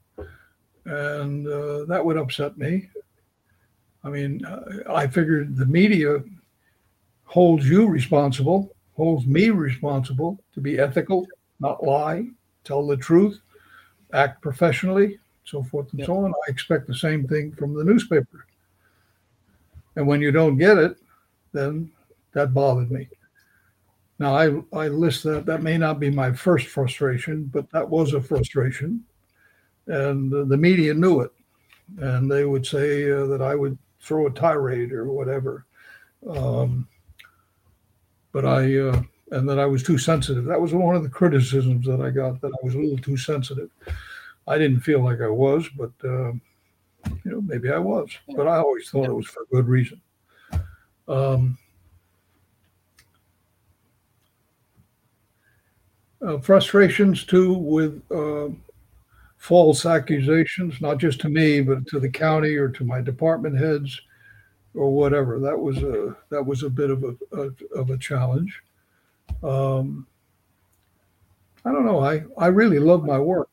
and 0.85 1.47
uh, 1.47 1.85
that 1.85 2.05
would 2.05 2.17
upset 2.17 2.59
me. 2.59 2.89
I 4.03 4.09
mean, 4.09 4.45
uh, 4.45 4.83
I 4.87 5.07
figured 5.07 5.57
the 5.57 5.65
media 5.65 6.19
holds 7.23 7.67
you 7.67 7.87
responsible, 7.87 8.72
holds 8.95 9.25
me 9.25 9.49
responsible 9.49 10.39
to 10.53 10.62
be 10.62 10.79
ethical, 10.79 11.27
not 11.60 11.84
lie, 11.84 12.27
tell 12.63 12.86
the 12.86 12.97
truth, 12.97 13.39
act 14.13 14.41
professionally, 14.41 15.19
so 15.45 15.63
forth 15.63 15.91
and 15.91 15.99
Yep. 15.99 16.08
so 16.08 16.17
on. 16.25 16.32
I 16.32 16.51
expect 16.51 16.88
the 16.88 16.95
same 16.95 17.27
thing 17.27 17.51
from 17.53 17.73
the 17.73 17.84
newspaper. 17.84 18.45
And 19.95 20.08
when 20.08 20.21
you 20.21 20.32
don't 20.32 20.58
get 20.58 20.77
it, 20.77 20.97
then 21.51 21.91
that 22.34 22.53
bothered 22.53 22.91
me. 22.91 23.08
Now 24.19 24.36
I 24.36 24.62
I 24.73 24.88
list 24.88 25.23
that 25.23 25.45
that 25.47 25.63
may 25.63 25.77
not 25.77 25.99
be 25.99 26.10
my 26.10 26.32
first 26.32 26.67
frustration, 26.67 27.45
but 27.45 27.69
that 27.71 27.88
was 27.88 28.13
a 28.13 28.21
frustration, 28.21 29.03
and 29.88 30.32
the, 30.32 30.45
the 30.45 30.58
media 30.58 30.93
knew 30.93 31.21
it, 31.21 31.32
and 31.97 32.32
they 32.32 32.45
would 32.45 32.65
say 32.65 33.12
uh, 33.12 33.25
that 33.25 33.41
I 33.41 33.56
would 33.56 33.77
throw 33.99 34.27
a 34.27 34.32
tirade 34.32 34.91
or 34.91 35.12
whatever. 35.12 35.65
Um, 36.29 36.88
but 38.33 38.45
I 38.45 38.79
uh, 38.79 39.01
and 39.31 39.47
that 39.47 39.59
I 39.59 39.65
was 39.65 39.83
too 39.83 39.97
sensitive. 39.97 40.43
That 40.45 40.59
was 40.59 40.73
one 40.73 40.95
of 40.95 41.03
the 41.03 41.09
criticisms 41.09 41.85
that 41.85 42.01
I 42.01 42.09
got 42.09 42.41
that 42.41 42.51
I 42.51 42.65
was 42.65 42.75
a 42.75 42.79
little 42.79 42.97
too 42.97 43.15
sensitive. 43.15 43.69
I 44.47 44.57
didn't 44.57 44.81
feel 44.81 45.01
like 45.01 45.21
I 45.21 45.29
was, 45.29 45.69
but 45.77 45.91
uh, 46.03 46.33
you 47.23 47.31
know 47.31 47.41
maybe 47.41 47.71
I 47.71 47.77
was. 47.77 48.09
But 48.35 48.47
I 48.47 48.57
always 48.57 48.89
thought 48.89 49.05
it 49.05 49.13
was 49.13 49.27
for 49.27 49.45
good 49.51 49.67
reason. 49.67 50.01
Um, 51.07 51.57
uh, 56.25 56.39
frustrations 56.39 57.23
too 57.23 57.53
with 57.53 58.01
uh, 58.11 58.49
false 59.37 59.85
accusations, 59.85 60.81
not 60.81 60.97
just 60.97 61.19
to 61.21 61.29
me, 61.29 61.61
but 61.61 61.85
to 61.87 61.99
the 61.99 62.09
county 62.09 62.55
or 62.55 62.69
to 62.69 62.83
my 62.83 62.99
department 63.01 63.57
heads 63.57 64.01
or 64.75 64.91
whatever. 64.91 65.39
That 65.39 65.59
was 65.59 65.77
a 65.83 66.15
that 66.29 66.45
was 66.45 66.63
a 66.63 66.69
bit 66.69 66.89
of 66.89 67.03
a, 67.03 67.15
of, 67.36 67.62
of 67.75 67.89
a 67.89 67.97
challenge. 67.97 68.62
Um, 69.43 70.07
I 71.65 71.71
don't 71.71 71.86
know. 71.86 71.99
I 71.99 72.23
I 72.38 72.47
really 72.47 72.79
love 72.79 73.03
my 73.05 73.19
work. 73.19 73.49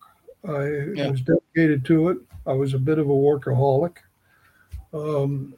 I 0.48 0.66
Yeah. 0.94 1.10
was 1.10 1.20
dedicated 1.20 1.84
to 1.86 2.08
it. 2.10 2.18
I 2.46 2.52
was 2.52 2.74
a 2.74 2.78
bit 2.78 2.98
of 2.98 3.06
a 3.08 3.12
workaholic. 3.12 3.96
Um, 4.92 5.54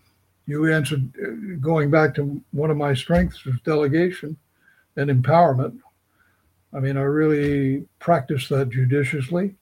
you 0.47 0.71
answered 0.73 1.61
going 1.61 1.91
back 1.91 2.15
to 2.17 2.43
one 2.51 2.71
of 2.71 2.77
my 2.77 2.93
strengths 2.95 3.45
was 3.45 3.59
delegation 3.61 4.37
and 4.97 5.09
empowerment. 5.09 5.79
I 6.75 6.81
mean, 6.81 6.97
I 6.97 7.03
really 7.03 7.87
practiced 8.01 8.49
that 8.49 8.71
judiciously. 8.71 9.55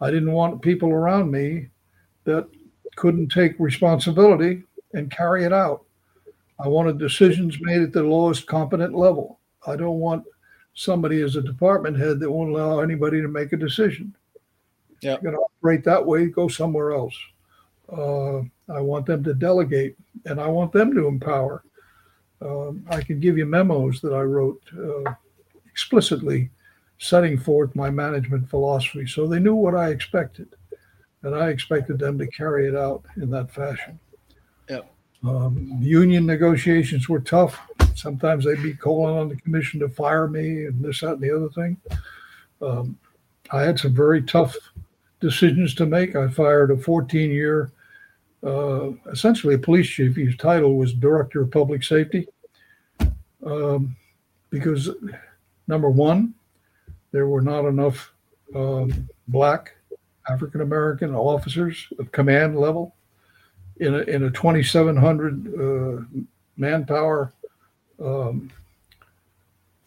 I 0.00 0.10
didn't 0.10 0.32
want 0.32 0.62
people 0.62 0.90
around 0.90 1.30
me 1.30 1.68
that 2.24 2.48
couldn't 2.96 3.28
take 3.28 3.54
responsibility 3.58 4.64
and 4.94 5.10
carry 5.10 5.44
it 5.44 5.52
out. 5.52 5.84
I 6.60 6.68
wanted 6.68 6.98
decisions 6.98 7.58
made 7.60 7.82
at 7.82 7.92
the 7.92 8.02
lowest 8.02 8.46
competent 8.46 8.94
level. 8.94 9.38
I 9.66 9.76
don't 9.76 10.00
want 10.00 10.24
somebody 10.74 11.20
as 11.22 11.36
a 11.36 11.42
department 11.42 11.98
head 11.98 12.20
that 12.20 12.30
won't 12.30 12.50
allow 12.50 12.80
anybody 12.80 13.20
to 13.20 13.28
make 13.28 13.52
a 13.52 13.56
decision. 13.56 14.14
Yeah. 15.02 15.12
You're 15.12 15.32
going 15.32 15.34
to 15.34 15.40
operate 15.40 15.84
that 15.84 16.04
way, 16.04 16.26
go 16.26 16.48
somewhere 16.48 16.92
else. 16.92 17.16
Uh, 17.90 18.40
I 18.72 18.80
want 18.80 19.06
them 19.06 19.24
to 19.24 19.34
delegate 19.34 19.96
and 20.24 20.40
I 20.40 20.46
want 20.48 20.72
them 20.72 20.92
to 20.94 21.06
empower. 21.06 21.64
Um, 22.40 22.84
I 22.90 23.00
can 23.00 23.18
give 23.18 23.38
you 23.38 23.46
memos 23.46 24.00
that 24.00 24.12
I 24.12 24.22
wrote 24.22 24.62
uh, 24.76 25.12
explicitly 25.70 26.50
setting 26.98 27.38
forth 27.38 27.74
my 27.74 27.90
management 27.90 28.48
philosophy 28.48 29.06
so 29.06 29.26
they 29.26 29.38
knew 29.38 29.54
what 29.54 29.74
I 29.74 29.90
expected. 29.90 30.48
And 31.22 31.34
I 31.34 31.48
expected 31.48 31.98
them 31.98 32.18
to 32.18 32.26
carry 32.28 32.68
it 32.68 32.76
out 32.76 33.04
in 33.16 33.30
that 33.30 33.50
fashion. 33.50 33.98
Um, 35.24 35.78
union 35.80 36.26
negotiations 36.26 37.08
were 37.08 37.20
tough. 37.20 37.60
Sometimes 37.94 38.44
they'd 38.44 38.62
be 38.62 38.74
calling 38.74 39.16
on 39.16 39.28
the 39.28 39.36
commission 39.36 39.80
to 39.80 39.88
fire 39.88 40.28
me 40.28 40.66
and 40.66 40.84
this, 40.84 41.00
that, 41.00 41.14
and 41.14 41.20
the 41.20 41.34
other 41.34 41.48
thing. 41.48 41.76
Um, 42.62 42.98
I 43.50 43.62
had 43.62 43.78
some 43.78 43.94
very 43.94 44.22
tough 44.22 44.56
decisions 45.20 45.74
to 45.74 45.86
make. 45.86 46.14
I 46.14 46.28
fired 46.28 46.70
a 46.70 46.76
14 46.76 47.30
year, 47.30 47.72
uh, 48.44 48.90
essentially 49.10 49.54
a 49.54 49.58
police 49.58 49.88
chief. 49.88 50.16
His 50.16 50.36
title 50.36 50.76
was 50.76 50.92
Director 50.92 51.42
of 51.42 51.50
Public 51.50 51.82
Safety. 51.82 52.28
Um, 53.44 53.96
because, 54.50 54.90
number 55.66 55.90
one, 55.90 56.34
there 57.10 57.26
were 57.26 57.42
not 57.42 57.64
enough 57.64 58.12
um, 58.54 59.08
black 59.28 59.74
African 60.28 60.60
American 60.60 61.14
officers 61.14 61.88
of 61.98 62.12
command 62.12 62.58
level 62.58 62.94
in 63.80 63.94
a, 63.94 63.98
in 63.98 64.24
a 64.24 64.30
2,700 64.30 65.54
uh, 65.54 66.20
manpower 66.56 67.32
um, 68.02 68.50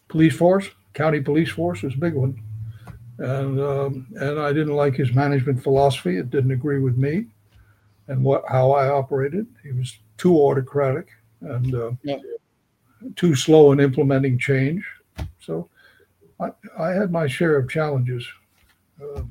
police 0.08 0.36
force, 0.36 0.68
county 0.94 1.20
police 1.20 1.50
force 1.50 1.84
is 1.84 1.94
a 1.94 1.98
big 1.98 2.14
one, 2.14 2.40
and 3.18 3.60
um, 3.60 4.06
and 4.16 4.38
I 4.38 4.52
didn't 4.52 4.74
like 4.74 4.94
his 4.94 5.14
management 5.14 5.62
philosophy. 5.62 6.18
It 6.18 6.30
didn't 6.30 6.50
agree 6.50 6.80
with 6.80 6.96
me, 6.96 7.26
and 8.08 8.22
what 8.22 8.44
how 8.48 8.72
I 8.72 8.88
operated. 8.88 9.46
He 9.62 9.72
was 9.72 9.98
too 10.18 10.36
autocratic 10.36 11.08
and 11.40 11.74
uh, 11.74 11.92
yeah. 12.02 12.18
too 13.16 13.34
slow 13.34 13.72
in 13.72 13.80
implementing 13.80 14.38
change. 14.38 14.84
So 15.40 15.68
I, 16.38 16.50
I 16.78 16.90
had 16.90 17.10
my 17.10 17.26
share 17.26 17.56
of 17.56 17.68
challenges. 17.68 18.26
Uh, 19.00 19.22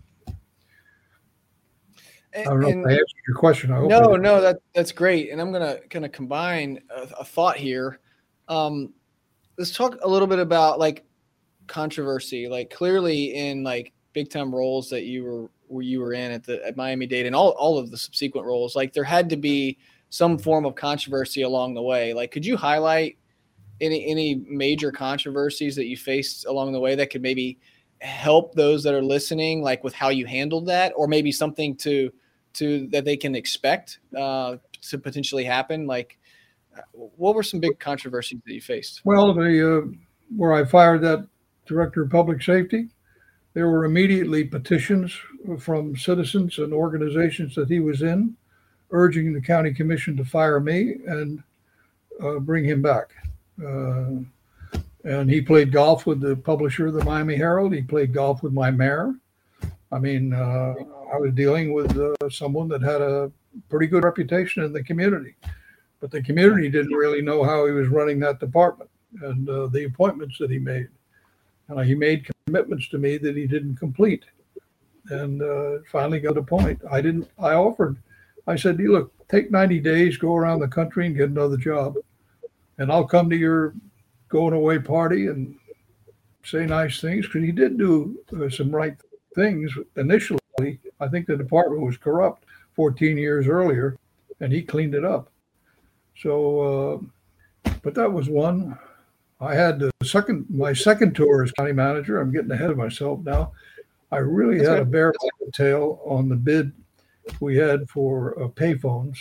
I 2.35 2.43
don't 2.43 2.59
know 2.61 2.69
and, 2.69 2.81
if 2.81 2.87
I 2.87 2.91
answered 2.91 3.21
your 3.27 3.37
question. 3.37 3.71
I 3.71 3.85
no, 3.85 4.15
no, 4.15 4.41
that 4.41 4.59
that's 4.73 4.91
great. 4.91 5.31
And 5.31 5.41
I'm 5.41 5.51
gonna 5.51 5.79
kind 5.89 6.05
of 6.05 6.11
combine 6.11 6.79
a, 6.89 7.01
a 7.19 7.25
thought 7.25 7.57
here. 7.57 7.99
Um, 8.47 8.93
let's 9.57 9.71
talk 9.71 9.97
a 10.01 10.07
little 10.07 10.27
bit 10.27 10.39
about 10.39 10.79
like 10.79 11.03
controversy. 11.67 12.47
Like 12.47 12.69
clearly 12.69 13.35
in 13.35 13.63
like 13.63 13.93
big 14.13 14.29
time 14.29 14.53
roles 14.53 14.89
that 14.89 15.03
you 15.03 15.23
were 15.23 15.49
where 15.67 15.83
you 15.83 15.99
were 15.99 16.13
in 16.13 16.31
at 16.31 16.43
the 16.43 16.65
at 16.65 16.77
Miami 16.77 17.05
Dade 17.05 17.25
and 17.25 17.35
all 17.35 17.49
all 17.51 17.77
of 17.77 17.91
the 17.91 17.97
subsequent 17.97 18.45
roles, 18.45 18.75
like 18.75 18.93
there 18.93 19.03
had 19.03 19.29
to 19.29 19.37
be 19.37 19.77
some 20.09 20.37
form 20.37 20.65
of 20.65 20.75
controversy 20.75 21.41
along 21.41 21.73
the 21.73 21.81
way. 21.81 22.13
Like, 22.13 22.31
could 22.31 22.45
you 22.45 22.57
highlight 22.57 23.17
any 23.79 24.05
any 24.05 24.35
major 24.47 24.91
controversies 24.91 25.75
that 25.75 25.85
you 25.85 25.97
faced 25.97 26.45
along 26.45 26.71
the 26.71 26.79
way 26.79 26.95
that 26.95 27.09
could 27.09 27.21
maybe 27.21 27.57
help 28.01 28.53
those 28.55 28.83
that 28.83 28.93
are 28.93 29.01
listening, 29.01 29.61
like 29.61 29.83
with 29.83 29.93
how 29.93 30.09
you 30.09 30.25
handled 30.25 30.65
that, 30.67 30.93
or 30.95 31.07
maybe 31.07 31.31
something 31.31 31.75
to 31.75 32.11
to 32.53 32.87
that 32.87 33.05
they 33.05 33.17
can 33.17 33.35
expect 33.35 33.99
uh, 34.17 34.57
to 34.89 34.97
potentially 34.97 35.43
happen? 35.43 35.87
Like, 35.87 36.17
what 36.93 37.35
were 37.35 37.43
some 37.43 37.59
big 37.59 37.79
controversies 37.79 38.39
that 38.45 38.53
you 38.53 38.61
faced? 38.61 39.01
Well, 39.03 39.33
the 39.33 39.77
uh, 39.77 39.97
where 40.35 40.53
I 40.53 40.63
fired 40.63 41.01
that 41.01 41.27
director 41.65 42.03
of 42.03 42.09
public 42.09 42.41
safety, 42.41 42.87
there 43.53 43.69
were 43.69 43.85
immediately 43.85 44.43
petitions 44.43 45.17
from 45.59 45.95
citizens 45.95 46.57
and 46.57 46.73
organizations 46.73 47.55
that 47.55 47.69
he 47.69 47.79
was 47.79 48.01
in, 48.01 48.35
urging 48.91 49.33
the 49.33 49.41
county 49.41 49.73
commission 49.73 50.15
to 50.17 50.25
fire 50.25 50.59
me 50.59 50.95
and 51.07 51.43
uh, 52.21 52.39
bring 52.39 52.63
him 52.63 52.81
back. 52.81 53.09
Uh, 53.63 54.21
and 55.03 55.29
he 55.29 55.41
played 55.41 55.71
golf 55.71 56.05
with 56.05 56.21
the 56.21 56.35
publisher 56.35 56.87
of 56.87 56.93
the 56.93 57.03
Miami 57.03 57.35
Herald. 57.35 57.73
He 57.73 57.81
played 57.81 58.13
golf 58.13 58.43
with 58.43 58.53
my 58.53 58.69
mayor. 58.69 59.15
I 59.91 59.99
mean, 59.99 60.33
uh, 60.33 60.75
I 61.11 61.17
was 61.17 61.33
dealing 61.33 61.73
with 61.73 61.97
uh, 61.97 62.29
someone 62.29 62.69
that 62.69 62.81
had 62.81 63.01
a 63.01 63.31
pretty 63.69 63.87
good 63.87 64.03
reputation 64.03 64.63
in 64.63 64.71
the 64.71 64.83
community, 64.83 65.35
but 65.99 66.09
the 66.09 66.21
community 66.21 66.69
didn't 66.69 66.93
really 66.93 67.21
know 67.21 67.43
how 67.43 67.65
he 67.65 67.73
was 67.73 67.89
running 67.89 68.19
that 68.19 68.39
department 68.39 68.89
and 69.21 69.49
uh, 69.49 69.67
the 69.67 69.83
appointments 69.83 70.37
that 70.39 70.49
he 70.49 70.57
made. 70.57 70.87
And 71.67 71.85
he 71.85 71.95
made 71.95 72.29
commitments 72.45 72.87
to 72.89 72.97
me 72.97 73.17
that 73.17 73.35
he 73.35 73.45
didn't 73.45 73.75
complete. 73.75 74.25
And 75.09 75.41
uh, 75.41 75.79
finally 75.91 76.19
got 76.19 76.37
a 76.37 76.43
point. 76.43 76.81
I 76.89 77.01
didn't. 77.01 77.29
I 77.39 77.53
offered. 77.53 77.97
I 78.47 78.55
said, 78.55 78.79
you 78.79 78.91
"Look, 78.91 79.11
take 79.27 79.51
90 79.51 79.79
days, 79.79 80.17
go 80.17 80.35
around 80.35 80.59
the 80.59 80.67
country, 80.67 81.07
and 81.07 81.15
get 81.15 81.29
another 81.29 81.57
job, 81.57 81.95
and 82.77 82.91
I'll 82.91 83.07
come 83.07 83.29
to 83.29 83.35
your 83.35 83.73
going 84.29 84.53
away 84.53 84.79
party 84.79 85.27
and 85.27 85.55
say 86.45 86.65
nice 86.65 87.01
things." 87.01 87.25
Because 87.25 87.43
he 87.43 87.51
did 87.51 87.77
do 87.77 88.17
uh, 88.39 88.49
some 88.49 88.73
right 88.73 88.95
things 89.35 89.71
initially. 89.97 90.40
I 91.01 91.07
think 91.07 91.27
the 91.27 91.35
department 91.35 91.81
was 91.81 91.97
corrupt 91.97 92.45
14 92.75 93.17
years 93.17 93.47
earlier, 93.47 93.97
and 94.39 94.53
he 94.53 94.61
cleaned 94.61 94.95
it 94.95 95.03
up. 95.03 95.29
So, 96.17 97.01
uh, 97.65 97.71
but 97.81 97.95
that 97.95 98.11
was 98.11 98.29
one. 98.29 98.77
I 99.39 99.55
had 99.55 99.79
the 99.79 99.91
second, 100.03 100.45
my 100.49 100.71
second 100.71 101.15
tour 101.15 101.43
as 101.43 101.51
county 101.51 101.73
manager. 101.73 102.19
I'm 102.19 102.31
getting 102.31 102.51
ahead 102.51 102.69
of 102.69 102.77
myself 102.77 103.19
now. 103.23 103.51
I 104.11 104.17
really 104.17 104.57
That's 104.57 104.69
had 104.69 104.79
a 104.79 104.85
bare 104.85 105.13
tail 105.53 105.99
on 106.05 106.29
the 106.29 106.35
bid 106.35 106.71
we 107.39 107.55
had 107.57 107.89
for 107.89 108.41
uh, 108.41 108.47
payphones 108.49 109.17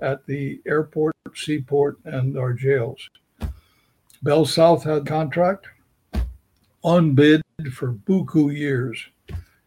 at 0.00 0.26
the 0.26 0.60
airport, 0.66 1.14
seaport, 1.34 1.98
and 2.04 2.36
our 2.36 2.52
jails. 2.52 3.08
Bell 4.22 4.44
South 4.44 4.84
had 4.84 5.06
contract 5.06 5.68
unbid 6.84 7.42
for 7.72 7.92
buku 7.92 8.56
years. 8.56 9.06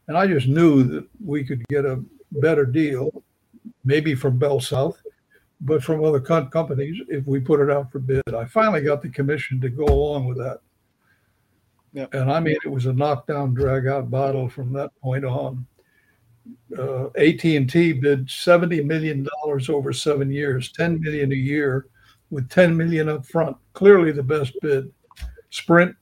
And 0.09 0.17
I 0.17 0.25
just 0.25 0.47
knew 0.47 0.83
that 0.85 1.07
we 1.23 1.43
could 1.43 1.63
get 1.67 1.85
a 1.85 2.03
better 2.31 2.65
deal, 2.65 3.23
maybe 3.85 4.15
from 4.15 4.39
Bell 4.39 4.59
South, 4.59 4.99
but 5.61 5.83
from 5.83 6.03
other 6.03 6.19
companies 6.19 6.99
if 7.09 7.27
we 7.27 7.39
put 7.39 7.59
it 7.59 7.69
out 7.69 7.91
for 7.91 7.99
bid. 7.99 8.23
I 8.33 8.45
finally 8.45 8.81
got 8.81 9.03
the 9.03 9.09
commission 9.09 9.61
to 9.61 9.69
go 9.69 9.85
along 9.85 10.25
with 10.25 10.39
that. 10.39 10.61
Yep. 11.93 12.15
And 12.15 12.31
I 12.31 12.39
mean, 12.39 12.57
it 12.65 12.69
was 12.69 12.87
a 12.87 12.93
knockdown, 12.93 13.53
drag 13.53 13.85
out 13.85 14.09
battle 14.09 14.49
from 14.49 14.73
that 14.73 14.89
point 14.99 15.25
on. 15.25 15.67
Uh, 16.75 17.09
AT&T 17.09 17.93
bid 17.93 18.27
$70 18.27 18.83
million 18.83 19.27
over 19.69 19.93
seven 19.93 20.31
years, 20.31 20.71
10 20.71 21.01
million 21.01 21.31
a 21.31 21.35
year 21.35 21.85
with 22.31 22.49
10 22.49 22.75
million 22.75 23.09
up 23.09 23.27
front. 23.27 23.55
Clearly 23.73 24.11
the 24.11 24.23
best 24.23 24.53
bid. 24.63 24.91
Sprint, 25.51 25.95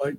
like 0.00 0.16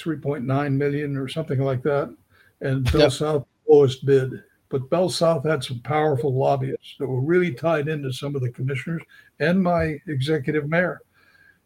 3.9 0.00 0.72
million 0.72 1.16
or 1.16 1.28
something 1.28 1.60
like 1.60 1.82
that. 1.82 2.14
And 2.60 2.90
Bell 2.92 3.02
yep. 3.02 3.12
South 3.12 3.46
lowest 3.68 4.04
bid. 4.04 4.42
But 4.68 4.88
Bell 4.88 5.08
South 5.08 5.44
had 5.44 5.64
some 5.64 5.80
powerful 5.80 6.32
lobbyists 6.32 6.94
that 6.98 7.06
were 7.06 7.20
really 7.20 7.52
tied 7.52 7.88
into 7.88 8.12
some 8.12 8.36
of 8.36 8.42
the 8.42 8.50
commissioners 8.50 9.02
and 9.40 9.62
my 9.62 9.98
executive 10.06 10.68
mayor. 10.68 11.00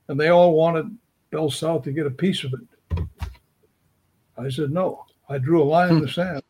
And 0.08 0.18
they 0.18 0.28
all 0.28 0.54
wanted 0.54 0.96
Bell 1.30 1.50
South 1.50 1.82
to 1.84 1.92
get 1.92 2.06
a 2.06 2.10
piece 2.10 2.44
of 2.44 2.54
it. 2.54 3.04
I 4.38 4.48
said, 4.48 4.70
no. 4.70 5.04
I 5.28 5.38
drew 5.38 5.62
a 5.62 5.64
line 5.64 5.90
in 5.90 6.00
the 6.00 6.06
hmm. 6.06 6.12
sand. 6.12 6.42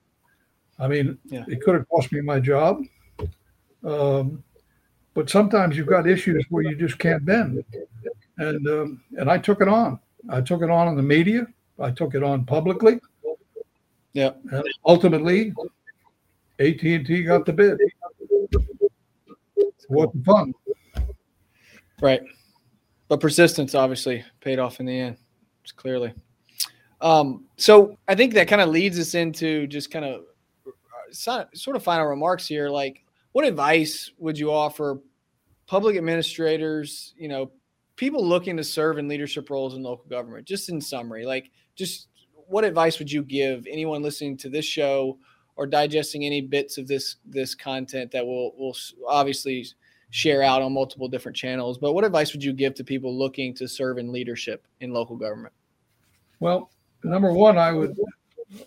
I 0.79 0.89
mean, 0.89 1.19
yeah. 1.27 1.45
it 1.47 1.61
could 1.63 1.75
have 1.75 1.89
cost 1.89 2.13
me 2.13 2.21
my 2.21 2.41
job. 2.41 2.83
Um, 3.85 4.43
but 5.15 5.31
sometimes 5.31 5.77
you've 5.77 5.87
got 5.87 6.09
issues 6.09 6.45
where 6.51 6.65
you 6.65 6.75
just 6.75 6.99
can't 6.99 7.25
bend. 7.25 7.65
And 8.39 8.67
um, 8.67 9.03
and 9.17 9.31
I 9.31 9.39
took 9.39 9.61
it 9.61 9.69
on. 9.69 10.01
I 10.29 10.41
took 10.41 10.63
it 10.63 10.71
on 10.71 10.89
in 10.89 10.97
the 10.97 11.03
media. 11.03 11.47
I 11.79 11.91
took 11.91 12.15
it 12.15 12.23
on 12.23 12.45
publicly. 12.45 13.01
Yeah. 14.13 14.31
And 14.53 14.65
ultimately, 14.87 15.53
AT 16.61 16.83
and 16.83 17.07
T 17.07 17.23
got 17.25 17.45
the 17.47 17.53
bid. 17.53 17.79
What 19.89 20.11
fun? 20.25 20.55
Right, 22.01 22.23
but 23.09 23.21
persistence 23.21 23.75
obviously 23.75 24.25
paid 24.41 24.59
off 24.59 24.81
in 24.81 24.87
the 24.87 24.99
end. 24.99 25.17
Just 25.63 25.77
clearly. 25.77 26.13
Um, 27.01 27.47
so 27.57 27.99
I 28.09 28.15
think 28.15 28.35
that 28.35 28.49
kind 28.49 28.63
of 28.63 28.69
leads 28.69 28.99
us 28.99 29.15
into 29.15 29.67
just 29.67 29.91
kind 29.91 30.05
of 30.05 30.23
uh, 31.27 31.45
sort 31.55 31.77
of 31.77 31.83
final 31.83 32.07
remarks 32.07 32.47
here. 32.47 32.69
Like, 32.69 33.05
what 33.33 33.45
advice 33.45 34.11
would 34.19 34.39
you 34.39 34.53
offer 34.53 35.01
public 35.67 35.97
administrators? 35.97 37.15
You 37.17 37.29
know, 37.29 37.51
people 37.97 38.27
looking 38.27 38.57
to 38.57 38.65
serve 38.65 38.99
in 38.99 39.09
leadership 39.09 39.51
roles 39.51 39.75
in 39.75 39.83
local 39.83 40.07
government. 40.07 40.47
Just 40.47 40.69
in 40.69 40.81
summary, 40.81 41.27
like, 41.27 41.51
just 41.75 42.09
what 42.47 42.65
advice 42.65 42.99
would 42.99 43.11
you 43.11 43.23
give 43.23 43.67
anyone 43.69 44.03
listening 44.03 44.37
to 44.39 44.49
this 44.49 44.65
show? 44.65 45.19
or 45.57 45.67
digesting 45.67 46.25
any 46.25 46.41
bits 46.41 46.79
of 46.79 46.87
this 46.87 47.17
this 47.25 47.55
content 47.55 48.11
that 48.11 48.25
will 48.25 48.55
will 48.57 48.77
obviously 49.09 49.67
share 50.11 50.43
out 50.43 50.63
on 50.63 50.73
multiple 50.73 51.09
different 51.09 51.37
channels. 51.37 51.79
But 51.79 51.93
what 51.93 52.05
advice 52.05 52.33
would 52.33 52.45
you 52.45 52.53
give 52.53 52.75
to 52.75 52.85
people 52.85 53.17
looking 53.17 53.55
to 53.55 53.67
serve 53.67 53.99
in 53.99 54.13
leadership 54.13 54.67
in 54.81 54.93
local 54.93 55.17
government? 55.17 55.55
Well, 56.41 56.71
number 57.03 57.33
one, 57.33 57.59
I 57.59 57.73
would 57.73 57.97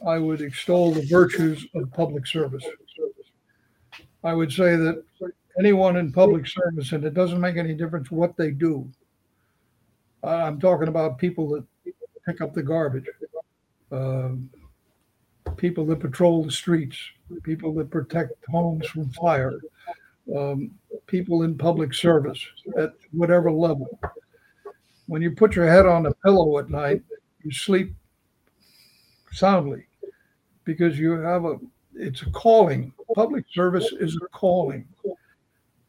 I 0.06 0.18
would 0.18 0.42
extol 0.42 0.92
the 0.92 1.06
virtues 1.06 1.66
of 1.76 1.92
public 1.94 2.28
service. 2.28 2.66
I 4.24 4.34
would 4.34 4.52
say 4.52 4.76
that 4.76 5.04
anyone 5.60 5.98
in 5.98 6.12
public 6.12 6.48
service, 6.48 6.92
and 6.92 7.04
it 7.04 7.14
doesn't 7.14 7.40
make 7.40 7.58
any 7.58 7.74
difference 7.74 8.12
what 8.12 8.36
they 8.36 8.52
do. 8.52 8.90
I'm 10.24 10.60
talking 10.60 10.88
about 10.88 11.20
people 11.20 11.48
that 11.50 11.64
pick 12.28 12.42
up 12.42 12.54
the 12.54 12.62
garbage, 12.62 13.06
um, 13.92 14.50
people 15.56 15.86
that 15.86 16.02
patrol 16.02 16.44
the 16.44 16.52
streets, 16.52 16.98
people 17.44 17.74
that 17.76 17.90
protect 17.90 18.34
homes 18.50 18.86
from 18.88 19.10
fire, 19.12 19.60
um, 20.36 20.72
people 21.08 21.44
in 21.44 21.58
public 21.58 21.94
service 21.94 22.46
at 22.78 22.94
whatever 23.12 23.50
level. 23.50 23.98
When 25.08 25.22
you 25.22 25.32
put 25.32 25.56
your 25.56 25.68
head 25.68 25.86
on 25.86 26.06
a 26.06 26.14
pillow 26.16 26.60
at 26.60 26.70
night, 26.70 27.02
you 27.44 27.52
sleep 27.52 27.96
soundly 29.32 29.86
because 30.66 31.00
you 31.00 31.12
have 31.12 31.46
a 31.46 31.56
it's 31.96 32.22
a 32.24 32.30
calling. 32.32 32.92
Public 33.16 33.46
service 33.54 33.92
is 34.00 34.16
a 34.18 34.28
calling. 34.28 34.86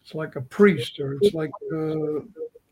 It's 0.03 0.15
like 0.15 0.37
a 0.37 0.41
priest, 0.41 1.01
or 1.01 1.19
it's 1.21 1.35
like 1.35 1.51
uh, 1.73 2.23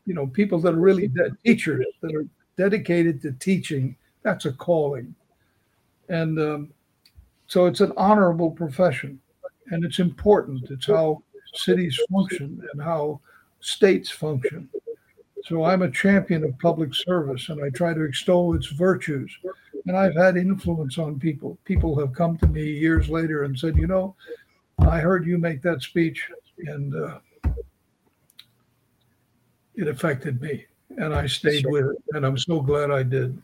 you 0.05 0.13
know 0.13 0.25
people 0.25 0.59
that 0.61 0.73
are 0.73 0.79
really 0.79 1.11
teachers 1.45 1.85
that 2.01 2.15
are 2.15 2.25
dedicated 2.57 3.21
to 3.21 3.31
teaching. 3.33 3.95
That's 4.23 4.45
a 4.45 4.51
calling, 4.51 5.15
and 6.09 6.39
um, 6.39 6.73
so 7.47 7.65
it's 7.65 7.79
an 7.79 7.93
honorable 7.95 8.51
profession 8.51 9.19
and 9.69 9.83
it's 9.83 9.99
important. 9.99 10.69
It's 10.69 10.87
how 10.87 11.23
cities 11.53 11.99
function 12.11 12.61
and 12.71 12.81
how 12.81 13.21
states 13.59 14.09
function. 14.09 14.69
So 15.45 15.63
I'm 15.63 15.81
a 15.81 15.91
champion 15.91 16.43
of 16.43 16.59
public 16.59 16.93
service 16.93 17.49
and 17.49 17.63
I 17.63 17.69
try 17.69 17.93
to 17.93 18.03
extol 18.03 18.53
its 18.53 18.67
virtues. 18.67 19.31
And 19.85 19.95
I've 19.95 20.15
had 20.15 20.35
influence 20.35 20.97
on 20.97 21.19
people. 21.19 21.57
People 21.63 21.97
have 21.99 22.11
come 22.11 22.37
to 22.39 22.47
me 22.47 22.63
years 22.63 23.09
later 23.09 23.43
and 23.43 23.57
said, 23.57 23.77
you 23.77 23.87
know, 23.87 24.15
I 24.79 24.99
heard 24.99 25.25
you 25.25 25.37
make 25.37 25.61
that 25.61 25.81
speech 25.81 26.29
and 26.57 26.93
uh, 26.93 27.19
it 29.75 29.87
affected 29.87 30.41
me. 30.41 30.65
And 30.95 31.13
I 31.13 31.27
stayed 31.27 31.65
with 31.67 31.85
it. 31.85 31.97
And 32.13 32.25
I'm 32.25 32.37
so 32.37 32.61
glad 32.61 32.91
I 32.91 33.03
did. 33.03 33.41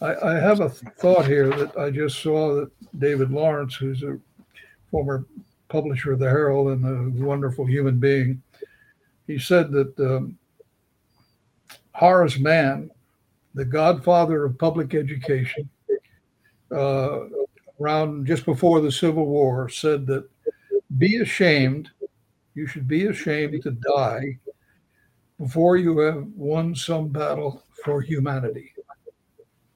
I, 0.00 0.14
I 0.14 0.34
have 0.34 0.60
a 0.60 0.68
thought 0.68 1.26
here 1.26 1.48
that 1.50 1.76
I 1.76 1.90
just 1.90 2.22
saw 2.22 2.54
that 2.54 2.70
David 2.98 3.30
Lawrence, 3.30 3.74
who's 3.74 4.02
a 4.02 4.18
former 4.90 5.24
publisher 5.68 6.12
of 6.12 6.18
the 6.18 6.28
Herald 6.28 6.68
and 6.68 7.20
a 7.20 7.24
wonderful 7.24 7.64
human 7.64 7.98
being, 7.98 8.42
he 9.26 9.38
said 9.38 9.72
that 9.72 9.98
um, 9.98 10.38
Horace 11.92 12.38
Mann, 12.38 12.90
the 13.54 13.64
godfather 13.64 14.44
of 14.44 14.58
public 14.58 14.94
education, 14.94 15.68
uh, 16.70 17.20
around 17.80 18.26
just 18.26 18.44
before 18.44 18.80
the 18.80 18.92
Civil 18.92 19.26
War, 19.26 19.68
said 19.68 20.06
that 20.06 20.28
be 20.96 21.16
ashamed, 21.16 21.90
you 22.54 22.66
should 22.66 22.88
be 22.88 23.06
ashamed 23.06 23.62
to 23.62 23.70
die 23.72 24.38
before 25.38 25.76
you 25.76 25.98
have 25.98 26.26
won 26.34 26.74
some 26.74 27.08
battle 27.08 27.64
for 27.84 28.00
humanity. 28.00 28.72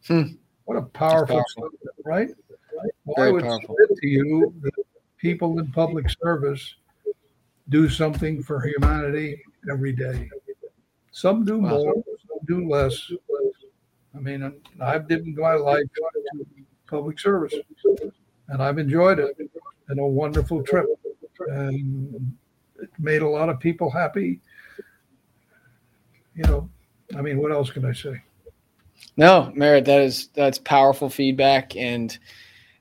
Hmm. 0.07 0.23
What 0.65 0.77
a 0.77 0.83
powerful, 0.83 1.37
powerful. 1.37 1.71
Statement, 1.71 1.97
right? 2.05 2.29
Well, 3.05 3.15
Very 3.17 3.29
I 3.29 3.33
would 3.33 3.43
powerful. 3.45 3.77
submit 3.81 3.99
to 4.01 4.09
you 4.09 4.55
that 4.63 4.73
people 5.19 5.59
in 5.59 5.71
public 5.73 6.07
service 6.11 6.75
do 7.69 7.89
something 7.89 8.43
for 8.43 8.61
humanity 8.67 9.41
every 9.71 9.93
day. 9.93 10.29
Some 11.13 11.45
do 11.45 11.59
wow. 11.59 11.69
more, 11.69 11.95
some 11.95 12.39
do 12.47 12.69
less. 12.69 13.11
I 14.15 14.19
mean, 14.19 14.53
I've 14.81 15.09
given 15.09 15.35
my 15.37 15.55
life 15.55 15.85
to 15.95 16.47
public 16.87 17.19
service, 17.19 17.55
and 18.49 18.63
I've 18.63 18.79
enjoyed 18.79 19.19
it. 19.19 19.37
And 19.89 20.01
a 20.01 20.07
wonderful 20.07 20.63
trip, 20.63 20.87
and 21.49 22.35
it 22.81 22.91
made 22.99 23.23
a 23.23 23.29
lot 23.29 23.49
of 23.49 23.61
people 23.61 23.91
happy. 23.91 24.41
You 26.35 26.45
know, 26.45 26.71
I 27.17 27.23
mean, 27.23 27.39
what 27.39 27.53
else 27.53 27.71
can 27.71 27.85
I 27.85 27.93
say? 27.93 28.23
No, 29.17 29.53
Merrett, 29.57 29.85
that 29.85 30.01
is 30.01 30.29
that's 30.29 30.59
powerful 30.59 31.11
feedback, 31.11 31.77
and 31.77 32.17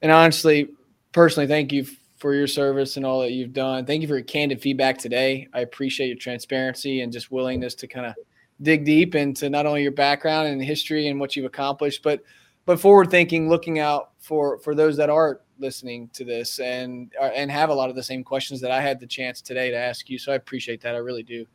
and 0.01 0.11
honestly, 0.11 0.69
personally, 1.11 1.47
thank 1.47 1.71
you 1.71 1.85
for 2.17 2.33
your 2.33 2.47
service 2.47 2.97
and 2.97 3.05
all 3.05 3.21
that 3.21 3.31
you've 3.31 3.53
done. 3.53 3.85
Thank 3.85 4.01
you 4.03 4.07
for 4.07 4.15
your 4.15 4.23
candid 4.23 4.61
feedback 4.61 4.97
today. 4.97 5.47
I 5.53 5.61
appreciate 5.61 6.07
your 6.07 6.17
transparency 6.17 7.01
and 7.01 7.11
just 7.11 7.31
willingness 7.31 7.73
to 7.75 7.87
kind 7.87 8.05
of 8.05 8.13
dig 8.61 8.85
deep 8.85 9.15
into 9.15 9.49
not 9.49 9.65
only 9.65 9.81
your 9.81 9.91
background 9.91 10.47
and 10.47 10.61
history 10.61 11.07
and 11.07 11.19
what 11.19 11.35
you've 11.35 11.45
accomplished, 11.45 12.03
but 12.03 12.21
but 12.65 12.79
forward 12.79 13.09
thinking, 13.09 13.49
looking 13.49 13.79
out 13.79 14.11
for 14.19 14.59
for 14.59 14.75
those 14.75 14.95
that 14.97 15.09
are 15.09 15.41
listening 15.59 16.09
to 16.13 16.23
this 16.23 16.59
and 16.59 17.11
uh, 17.19 17.31
and 17.35 17.51
have 17.51 17.69
a 17.69 17.73
lot 17.73 17.89
of 17.89 17.95
the 17.95 18.03
same 18.03 18.23
questions 18.23 18.61
that 18.61 18.71
I 18.71 18.81
had 18.81 18.99
the 18.99 19.07
chance 19.07 19.41
today 19.41 19.69
to 19.71 19.77
ask 19.77 20.09
you. 20.09 20.17
So 20.17 20.31
I 20.31 20.35
appreciate 20.35 20.81
that. 20.81 20.95
I 20.95 20.99
really 20.99 21.23
do. 21.23 21.45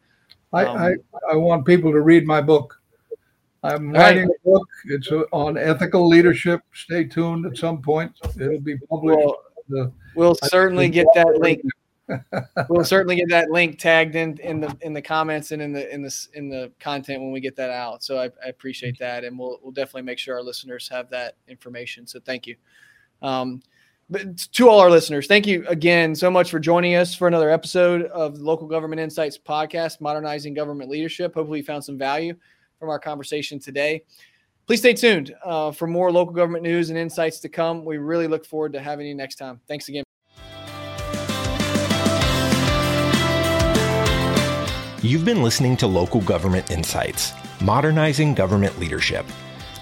I 0.53 0.65
um, 0.65 0.77
I, 0.79 1.33
I 1.33 1.37
want 1.37 1.67
people 1.67 1.93
to 1.93 2.01
read 2.01 2.27
my 2.27 2.41
book. 2.41 2.81
I'm 3.63 3.93
writing 3.93 4.29
right. 4.29 4.37
a 4.45 4.49
book. 4.49 4.69
It's 4.87 5.11
on 5.33 5.59
ethical 5.59 6.09
leadership. 6.09 6.61
Stay 6.73 7.05
tuned 7.05 7.47
at 7.47 7.57
some 7.57 7.83
point. 7.83 8.13
It'll 8.39 8.61
be 8.61 8.79
published. 8.79 9.19
Well, 9.19 9.37
the, 9.69 9.93
we'll 10.15 10.37
certainly 10.45 10.89
get 10.89 11.07
that 11.15 11.39
link. 11.41 11.63
we'll 12.69 12.85
certainly 12.85 13.17
get 13.17 13.29
that 13.31 13.51
link 13.51 13.79
tagged 13.79 14.15
in 14.15 14.39
in 14.39 14.61
the 14.61 14.77
in 14.83 14.93
the 14.93 15.03
comments 15.03 15.51
and 15.51 15.61
in 15.61 15.73
the 15.73 15.93
in 15.93 16.03
the 16.03 16.27
in 16.35 16.49
the 16.49 16.71
content 16.79 17.21
when 17.21 17.33
we 17.33 17.41
get 17.41 17.57
that 17.57 17.71
out. 17.71 18.05
So 18.05 18.19
I, 18.19 18.27
I 18.45 18.49
appreciate 18.49 18.99
that, 19.01 19.25
and 19.25 19.39
we'll 19.39 19.59
we'll 19.63 19.73
definitely 19.73 20.03
make 20.03 20.19
sure 20.19 20.37
our 20.37 20.43
listeners 20.43 20.89
have 20.89 21.11
that 21.11 21.37
information. 21.49 22.07
So 22.07 22.21
thank 22.21 22.47
you. 22.47 22.57
Um, 23.23 23.63
to 24.53 24.69
all 24.69 24.79
our 24.81 24.91
listeners, 24.91 25.27
thank 25.27 25.47
you 25.47 25.67
again 25.67 26.15
so 26.15 26.31
much 26.31 26.51
for 26.51 26.61
joining 26.61 26.95
us 26.95 27.15
for 27.15 27.27
another 27.27 27.51
episode 27.51 28.05
of 28.07 28.39
the 28.39 28.45
Local 28.45 28.69
Government 28.69 29.01
Insights 29.01 29.37
podcast, 29.37 30.01
modernizing 30.01 30.55
government 30.55 30.91
leadership. 30.91 31.35
Hopefully, 31.35 31.59
you 31.59 31.65
found 31.65 31.85
some 31.85 31.99
value 31.99 32.35
from 32.79 32.89
our 32.89 32.99
conversation 32.99 33.59
today. 33.59 34.03
Please 34.67 34.81
stay 34.81 34.95
tuned 34.95 35.35
uh, 35.45 35.71
for 35.73 35.87
more 35.87 36.11
local 36.13 36.35
government 36.35 36.63
news 36.63 36.91
and 36.91 36.99
insights 36.99 37.41
to 37.41 37.49
come. 37.49 37.85
We 37.85 37.99
really 37.99 38.27
look 38.27 38.45
forward 38.45 38.73
to 38.75 38.81
having 38.81 39.07
you 39.07 39.15
next 39.15 39.37
time. 39.37 39.61
Thanks 39.69 39.89
again. 39.89 40.05
You've 45.03 45.25
been 45.25 45.43
listening 45.43 45.77
to 45.79 45.87
Local 45.87 46.21
Government 46.21 46.71
Insights, 46.71 47.33
modernizing 47.61 48.35
government 48.35 48.77
leadership. 48.81 49.25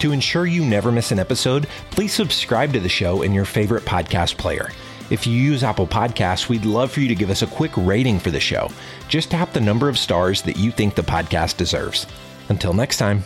To 0.01 0.13
ensure 0.13 0.47
you 0.47 0.65
never 0.65 0.93
miss 0.93 1.13
an 1.13 1.19
episode, 1.19 1.67
please 1.91 2.13
subscribe 2.13 2.73
to 2.73 2.81
the 2.81 2.89
show 2.89 3.23
in 3.23 3.33
your 3.33 3.45
favorite 3.45 3.85
podcast 3.85 4.37
player. 4.37 4.71
If 5.11 5.27
you 5.27 5.35
use 5.35 5.63
Apple 5.63 5.87
Podcasts, 5.87 6.49
we'd 6.49 6.65
love 6.65 6.91
for 6.91 7.01
you 7.01 7.09
to 7.09 7.15
give 7.15 7.31
us 7.31 7.43
a 7.43 7.47
quick 7.47 7.73
rating 7.77 8.19
for 8.19 8.31
the 8.31 8.41
show. 8.41 8.71
Just 9.09 9.31
tap 9.31 9.53
the 9.53 9.61
number 9.61 9.89
of 9.89 9.99
stars 9.99 10.43
that 10.43 10.57
you 10.57 10.71
think 10.71 10.95
the 10.95 11.03
podcast 11.03 11.57
deserves. 11.57 12.07
Until 12.49 12.73
next 12.73 12.99
time. 12.99 13.25